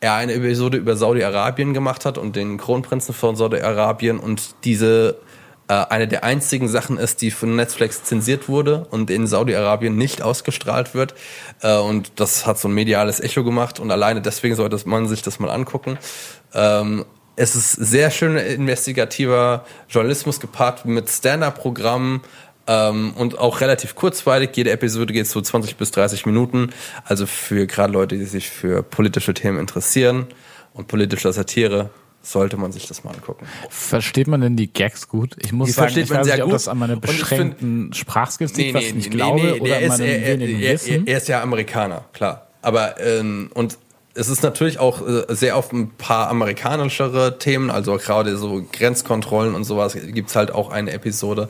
[0.00, 5.18] er eine Episode über Saudi-Arabien gemacht hat und den Kronprinzen von Saudi-Arabien und diese
[5.66, 10.22] äh, eine der einzigen Sachen ist, die von Netflix zensiert wurde und in Saudi-Arabien nicht
[10.22, 11.14] ausgestrahlt wird.
[11.62, 15.22] Äh, und das hat so ein mediales Echo gemacht und alleine deswegen sollte man sich
[15.22, 15.98] das mal angucken.
[16.52, 17.04] Ähm,
[17.36, 22.20] es ist sehr schön investigativer Journalismus gepaart mit Stand-up-Programmen
[22.66, 24.50] ähm, und auch relativ kurzweilig.
[24.54, 26.70] Jede Episode geht so 20 bis 30 Minuten.
[27.04, 30.26] Also für gerade Leute, die sich für politische Themen interessieren
[30.72, 31.90] und politische Satire,
[32.22, 33.46] sollte man sich das mal angucken.
[33.68, 35.36] Versteht man denn die Gags gut?
[35.40, 36.54] Ich muss Die sagen, ich weiß sehr nicht, ob gut.
[36.54, 39.92] das an meine ich beschränkten Sprachskills liegt, was ich nicht nee, glaube, nee, oder der
[39.92, 41.06] an meinem er, wenigen er, Wissen.
[41.06, 42.48] er ist ja Amerikaner, klar.
[42.62, 43.78] Aber ähm, und
[44.14, 49.54] es ist natürlich auch äh, sehr auf ein paar amerikanischere Themen, also gerade so Grenzkontrollen
[49.54, 51.48] und sowas gibt's halt auch eine Episode.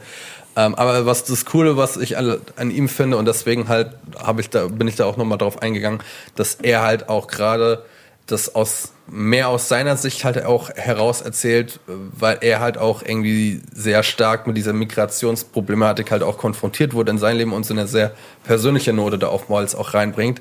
[0.57, 4.40] Ähm, aber was das Coole, was ich an, an ihm finde und deswegen halt habe
[4.40, 6.00] ich da bin ich da auch nochmal drauf eingegangen,
[6.36, 7.84] dass er halt auch gerade
[8.26, 13.61] das aus mehr aus seiner Sicht halt auch heraus erzählt, weil er halt auch irgendwie
[13.72, 17.86] sehr stark mit dieser Migrationsproblematik halt auch konfrontiert wurde in seinem Leben und so eine
[17.86, 18.12] sehr
[18.44, 20.40] persönliche Note da oftmals auch reinbringt.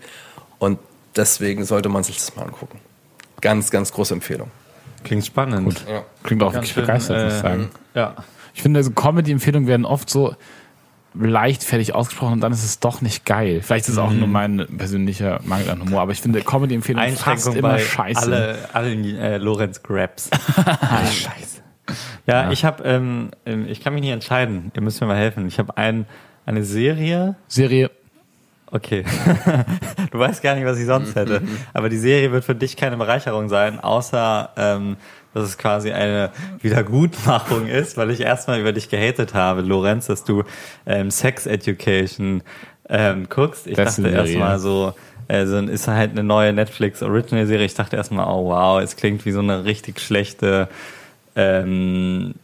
[0.59, 0.79] Und
[1.15, 2.79] deswegen sollte man sich das mal angucken.
[3.41, 4.49] Ganz, ganz große Empfehlung.
[5.03, 5.65] Klingt spannend.
[5.65, 5.85] Gut.
[6.23, 7.69] Klingt auch Ganz wirklich schön, begeistert, muss ich äh, sagen.
[7.93, 8.15] Ja.
[8.53, 10.35] Ich finde, so Comedy-Empfehlungen werden oft so
[11.15, 13.61] leichtfertig ausgesprochen und dann ist es doch nicht geil.
[13.61, 14.19] Vielleicht ist es auch Mhm.
[14.19, 18.21] nur mein persönlicher Mangel an Humor, aber ich finde Comedy-Empfehlungen fast immer bei scheiße.
[18.21, 20.29] alle, allen äh, Lorenz Grabs.
[21.11, 21.61] Scheiße.
[22.25, 24.71] Ja, ich habe, ähm, ähm, ich kann mich nicht entscheiden.
[24.75, 25.45] Ihr müsst mir mal helfen.
[25.47, 26.05] Ich habe ein,
[26.45, 27.35] eine Serie.
[27.47, 27.91] Serie,
[28.71, 29.03] Okay.
[30.11, 31.43] du weißt gar nicht, was ich sonst hätte.
[31.75, 34.97] Aber die Serie wird für dich keine Bereicherung sein, außer ähm,
[35.33, 36.31] dass es quasi eine
[36.61, 40.43] Wiedergutmachung ist, weil ich erstmal über dich gehatet habe, Lorenz, dass du
[40.85, 42.43] ähm, Sex Education
[42.89, 43.67] ähm, guckst.
[43.67, 44.93] Ich Beste dachte erstmal so,
[45.27, 47.65] also ist halt eine neue Netflix Original Serie.
[47.65, 50.67] Ich dachte erstmal, oh wow, es klingt wie so eine richtig schlechte
[51.35, 52.35] ähm,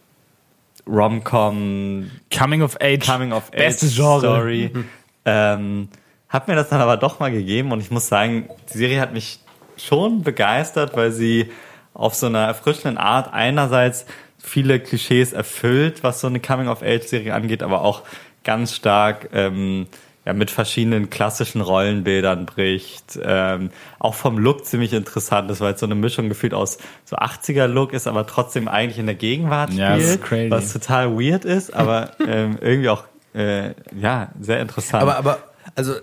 [0.87, 4.19] Rom-Com Coming of Age, Coming of Age Bestes Genre.
[4.19, 4.71] Story.
[5.25, 5.89] ähm,
[6.29, 9.13] hab mir das dann aber doch mal gegeben und ich muss sagen, die Serie hat
[9.13, 9.39] mich
[9.77, 11.51] schon begeistert, weil sie
[11.99, 14.05] auf so einer erfrischenden Art einerseits
[14.37, 18.03] viele Klischees erfüllt, was so eine Coming of Age Serie angeht, aber auch
[18.45, 19.87] ganz stark ähm,
[20.25, 23.19] ja, mit verschiedenen klassischen Rollenbildern bricht.
[23.21, 23.69] Ähm,
[23.99, 27.67] auch vom Look ziemlich interessant ist, weil es so eine Mischung gefühlt aus so 80er
[27.67, 30.51] Look ist, aber trotzdem eigentlich in der Gegenwart Ja, das ist spielt, crazy.
[30.51, 33.03] was total weird ist, aber ähm, irgendwie auch
[33.35, 35.03] äh, ja sehr interessant.
[35.03, 35.39] Aber, aber,
[35.75, 35.95] also,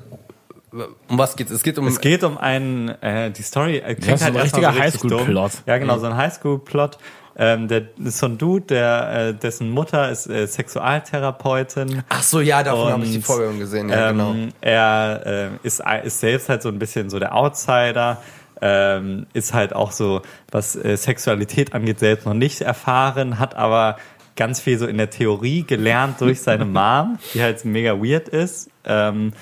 [1.08, 1.50] um was geht's?
[1.50, 1.86] Es geht um.
[1.86, 5.52] es geht um einen, äh, die Story äh, klingt ist so ein richtiger richtig Highschool-Plot.
[5.66, 6.98] Ja, genau, so ein Highschool-Plot.
[7.38, 12.02] Ähm, der ist so ein Dude, der, äh, dessen Mutter ist äh, Sexualtherapeutin.
[12.08, 13.90] Ach so, ja, davon habe ich die Vorstellung gesehen.
[13.90, 14.34] Ja, ähm, genau.
[14.62, 15.22] Er
[15.62, 18.22] äh, ist, ist selbst halt so ein bisschen so der Outsider,
[18.62, 23.96] ähm, ist halt auch so, was äh, Sexualität angeht, selbst noch nicht erfahren, hat aber
[24.36, 28.70] ganz viel so in der Theorie gelernt durch seine Mom, die halt mega weird ist.
[28.84, 29.32] Ähm,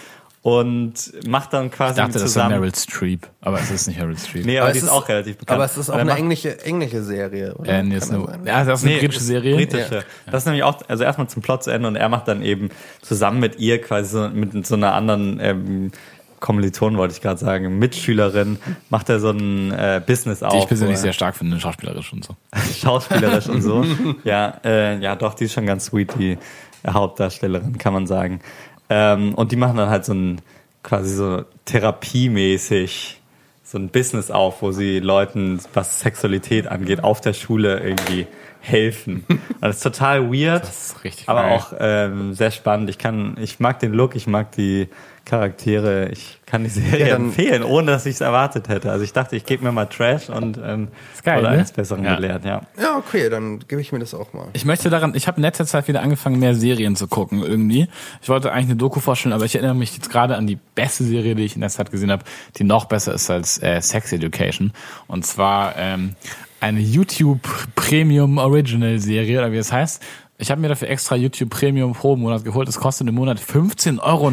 [0.45, 0.93] und
[1.27, 2.57] macht dann quasi ich dachte, das ist zusammen.
[2.57, 4.45] Meryl Streep, aber es ist nicht Meryl Streep.
[4.45, 5.55] Nee, aber, Aber die ist, ist- auch relativ bekannt.
[5.57, 7.73] Aber es ist auch eine englische, englische Serie, oder?
[7.73, 9.57] Äh, nee, ist eine, ja, das ist eine Nee, britische Serie.
[9.57, 10.05] Britische.
[10.27, 12.69] Das ist nämlich auch, also erstmal zum Plot zu Ende und er macht dann eben
[13.01, 15.93] zusammen mit ihr quasi so, mit so einer anderen ähm,
[16.41, 18.59] Kommilitonin, wollte ich gerade sagen, Mitschülerin,
[18.91, 20.53] macht er so ein äh, Business auf.
[20.53, 22.37] Die ich persönlich sehr stark finde, schauspielerisch und so.
[22.83, 23.83] schauspielerisch und so.
[24.25, 26.37] Ja, äh, ja, doch, die ist schon ganz sweet, die
[26.87, 28.41] Hauptdarstellerin, kann man sagen.
[28.89, 30.41] Ähm, und die machen dann halt so ein
[30.83, 33.21] quasi so therapiemäßig
[33.65, 38.27] so ein Business auf, wo sie Leuten, was Sexualität angeht, auf der Schule irgendwie
[38.61, 39.25] helfen.
[39.29, 40.95] Und das ist total weird, ist
[41.27, 41.53] aber geil.
[41.53, 42.91] auch ähm, sehr spannend.
[42.91, 44.89] Ich kann, ich mag den Look, ich mag die
[45.25, 48.89] Charaktere, ich kann die Serie Ja, empfehlen, ohne dass ich es erwartet hätte.
[48.93, 50.87] Also ich dachte, ich gebe mir mal Trash und ähm,
[51.25, 51.55] geil, wurde ne?
[51.59, 52.15] eines Besseren Ja.
[52.15, 52.61] gelehrt, ja.
[52.81, 54.47] Ja, okay, dann gebe ich mir das auch mal.
[54.53, 57.89] Ich möchte daran, ich habe in letzter Zeit wieder angefangen, mehr Serien zu gucken irgendwie.
[58.23, 61.03] Ich wollte eigentlich eine Doku vorstellen, aber ich erinnere mich jetzt gerade an die beste
[61.03, 62.23] Serie, die ich in der Zeit gesehen habe,
[62.57, 64.73] die noch besser ist als äh, Sex Education.
[65.09, 66.15] Und zwar ähm,
[66.61, 67.41] eine YouTube
[67.75, 70.01] Premium Original Serie, oder wie es heißt.
[70.39, 72.69] Ich habe mir dafür extra YouTube Premium pro Monat geholt.
[72.69, 74.31] Es kostet im Monat 15,99 Euro.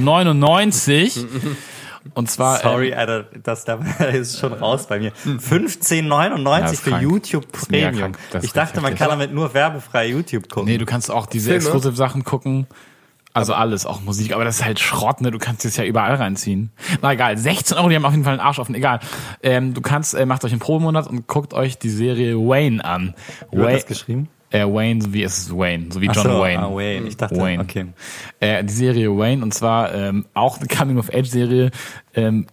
[2.14, 3.76] Und zwar Sorry, ähm, Alter, das da
[4.14, 5.12] ist schon raus bei mir.
[5.14, 6.98] 15,99 Ja, ist für.
[6.98, 8.14] YouTube Premium.
[8.42, 10.70] Ich dachte, man kann damit nur werbefrei YouTube gucken.
[10.70, 11.64] Nee, du kannst auch diese Filme?
[11.64, 12.68] Exclusive Sachen gucken.
[13.34, 15.32] Also alles, auch Musik, aber das ist halt Schrott, ne?
[15.32, 16.70] Du kannst das ja überall reinziehen.
[17.02, 19.00] Na egal, 16 Euro, die haben auf jeden Fall einen Arsch offen, egal.
[19.42, 23.14] Ähm, du kannst, äh, macht euch einen Probemonat und guckt euch die Serie Wayne an.
[23.52, 24.28] Wie wird Wayne, das geschrieben?
[24.52, 26.60] Äh, Wayne, so wie es ist Wayne, so wie John so, Wayne.
[26.60, 27.08] ah, Wayne.
[27.08, 27.64] Ich dachte, Wayne.
[27.64, 27.88] okay.
[28.40, 31.72] Äh, die Serie Wayne und zwar ähm, auch eine Coming-of-Age-Serie,
[32.16, 32.48] ähm,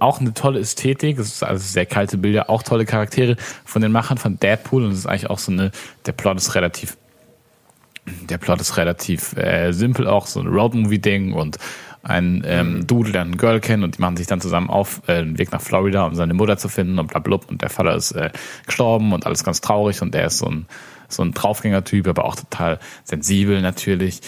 [0.00, 3.92] auch eine tolle Ästhetik, es ist also sehr kalte Bilder, auch tolle Charaktere von den
[3.92, 5.70] Machern von Deadpool und es ist eigentlich auch so eine,
[6.06, 6.96] der Plot ist relativ
[8.28, 11.58] der Plot ist relativ äh, simpel auch, so ein Roadmovie-Ding und
[12.02, 15.22] ein ähm, Dude, der ein Girl kennt und die machen sich dann zusammen auf äh,
[15.22, 18.12] den Weg nach Florida, um seine Mutter zu finden und blablub und der Vater ist
[18.12, 18.30] äh,
[18.66, 20.66] gestorben und alles ganz traurig und er ist so ein,
[21.08, 24.20] so ein Draufgänger-Typ, aber auch total sensibel natürlich.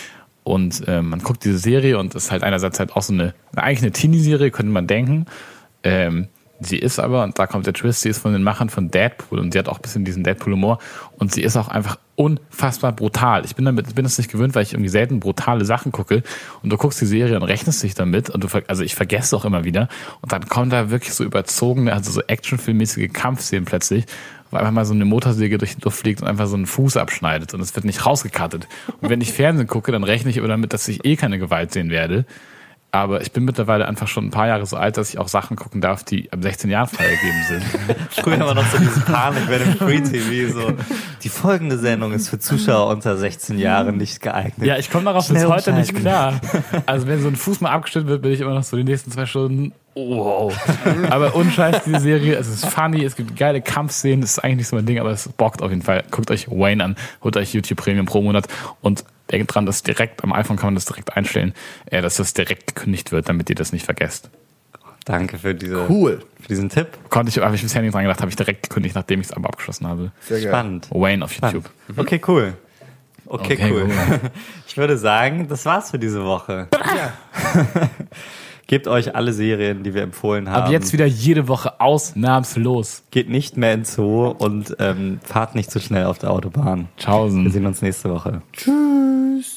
[0.45, 3.83] Und äh, man guckt diese Serie und ist halt einerseits halt auch so eine, eigentlich
[3.83, 5.27] eine Teenie-Serie, könnte man denken,
[5.83, 6.29] ähm,
[6.61, 9.39] Sie ist aber, und da kommt der Twist, sie ist von den Machern von Deadpool
[9.39, 10.79] und sie hat auch ein bisschen diesen Deadpool-Humor.
[11.19, 13.45] Und sie ist auch einfach unfassbar brutal.
[13.45, 16.23] Ich bin damit, bin es nicht gewöhnt, weil ich irgendwie selten brutale Sachen gucke.
[16.63, 19.45] Und du guckst die Serie und rechnest dich damit und du, also ich vergesse auch
[19.45, 19.89] immer wieder.
[20.23, 24.07] Und dann kommen da wirklich so überzogene, also so actionfilmmäßige Kampfszenen plötzlich,
[24.59, 27.55] einfach mal so eine Motorsäge durch die Luft fliegt und einfach so einen Fuß abschneidet
[27.55, 28.69] und es wird nicht rausgekattet.
[29.01, 31.73] Und wenn ich Fernsehen gucke, dann rechne ich aber damit, dass ich eh keine Gewalt
[31.73, 32.25] sehen werde.
[32.93, 35.57] Aber ich bin mittlerweile einfach schon ein paar Jahre so alt, dass ich auch Sachen
[35.57, 37.63] gucken darf, die ab 16 Jahren freigegeben sind.
[38.11, 40.73] Früher war noch so diese Panik bei dem Free TV so.
[41.23, 44.67] Die folgende Sendung ist für Zuschauer unter 16 Jahren nicht geeignet.
[44.67, 46.41] Ja, ich komme darauf bis heute nicht klar.
[46.87, 49.11] Also wenn so ein Fuß mal abgestellt wird, bin ich immer noch so die nächsten
[49.11, 49.73] zwei Stunden.
[49.95, 50.55] Wow.
[51.11, 54.69] Aber unscheiß diese Serie, es ist funny, es gibt geile Kampfszenen, das ist eigentlich nicht
[54.69, 56.05] so mein Ding, aber es bockt auf jeden Fall.
[56.11, 58.47] Guckt euch Wayne an, holt euch YouTube Premium pro Monat
[58.83, 61.55] und denkt dran, dass direkt am iPhone kann man das direkt einstellen,
[61.87, 64.31] äh, dass das direkt gekündigt wird, damit ihr das nicht vergesst.
[65.05, 66.21] Danke für, diese, Cool.
[66.41, 66.89] für diesen Tipp.
[67.11, 69.33] Konnte ich, habe ich bisher nicht dran gedacht, habe ich direkt gekündigt, nachdem ich es
[69.33, 70.11] aber abgeschlossen habe.
[70.21, 70.49] Sehr geil.
[70.49, 70.89] Spannend.
[70.91, 71.71] Wayne auf YouTube.
[71.85, 72.01] Spannend.
[72.01, 72.55] Okay, cool.
[73.27, 73.83] Okay, Okay, cool.
[73.89, 74.21] cool.
[74.67, 76.69] Ich würde sagen, das war's für diese Woche.
[76.75, 77.13] Ja.
[78.69, 80.65] Gebt euch alle Serien, die wir empfohlen haben.
[80.65, 83.05] Ab jetzt wieder jede Woche ausnahmslos.
[83.13, 86.89] Geht nicht mehr ins Zoo und ähm, fahrt nicht zu schnell auf der Autobahn.
[86.97, 87.51] Wir Tschaußen.
[87.51, 88.43] sehen uns nächste Woche.
[88.53, 89.56] Tschüss.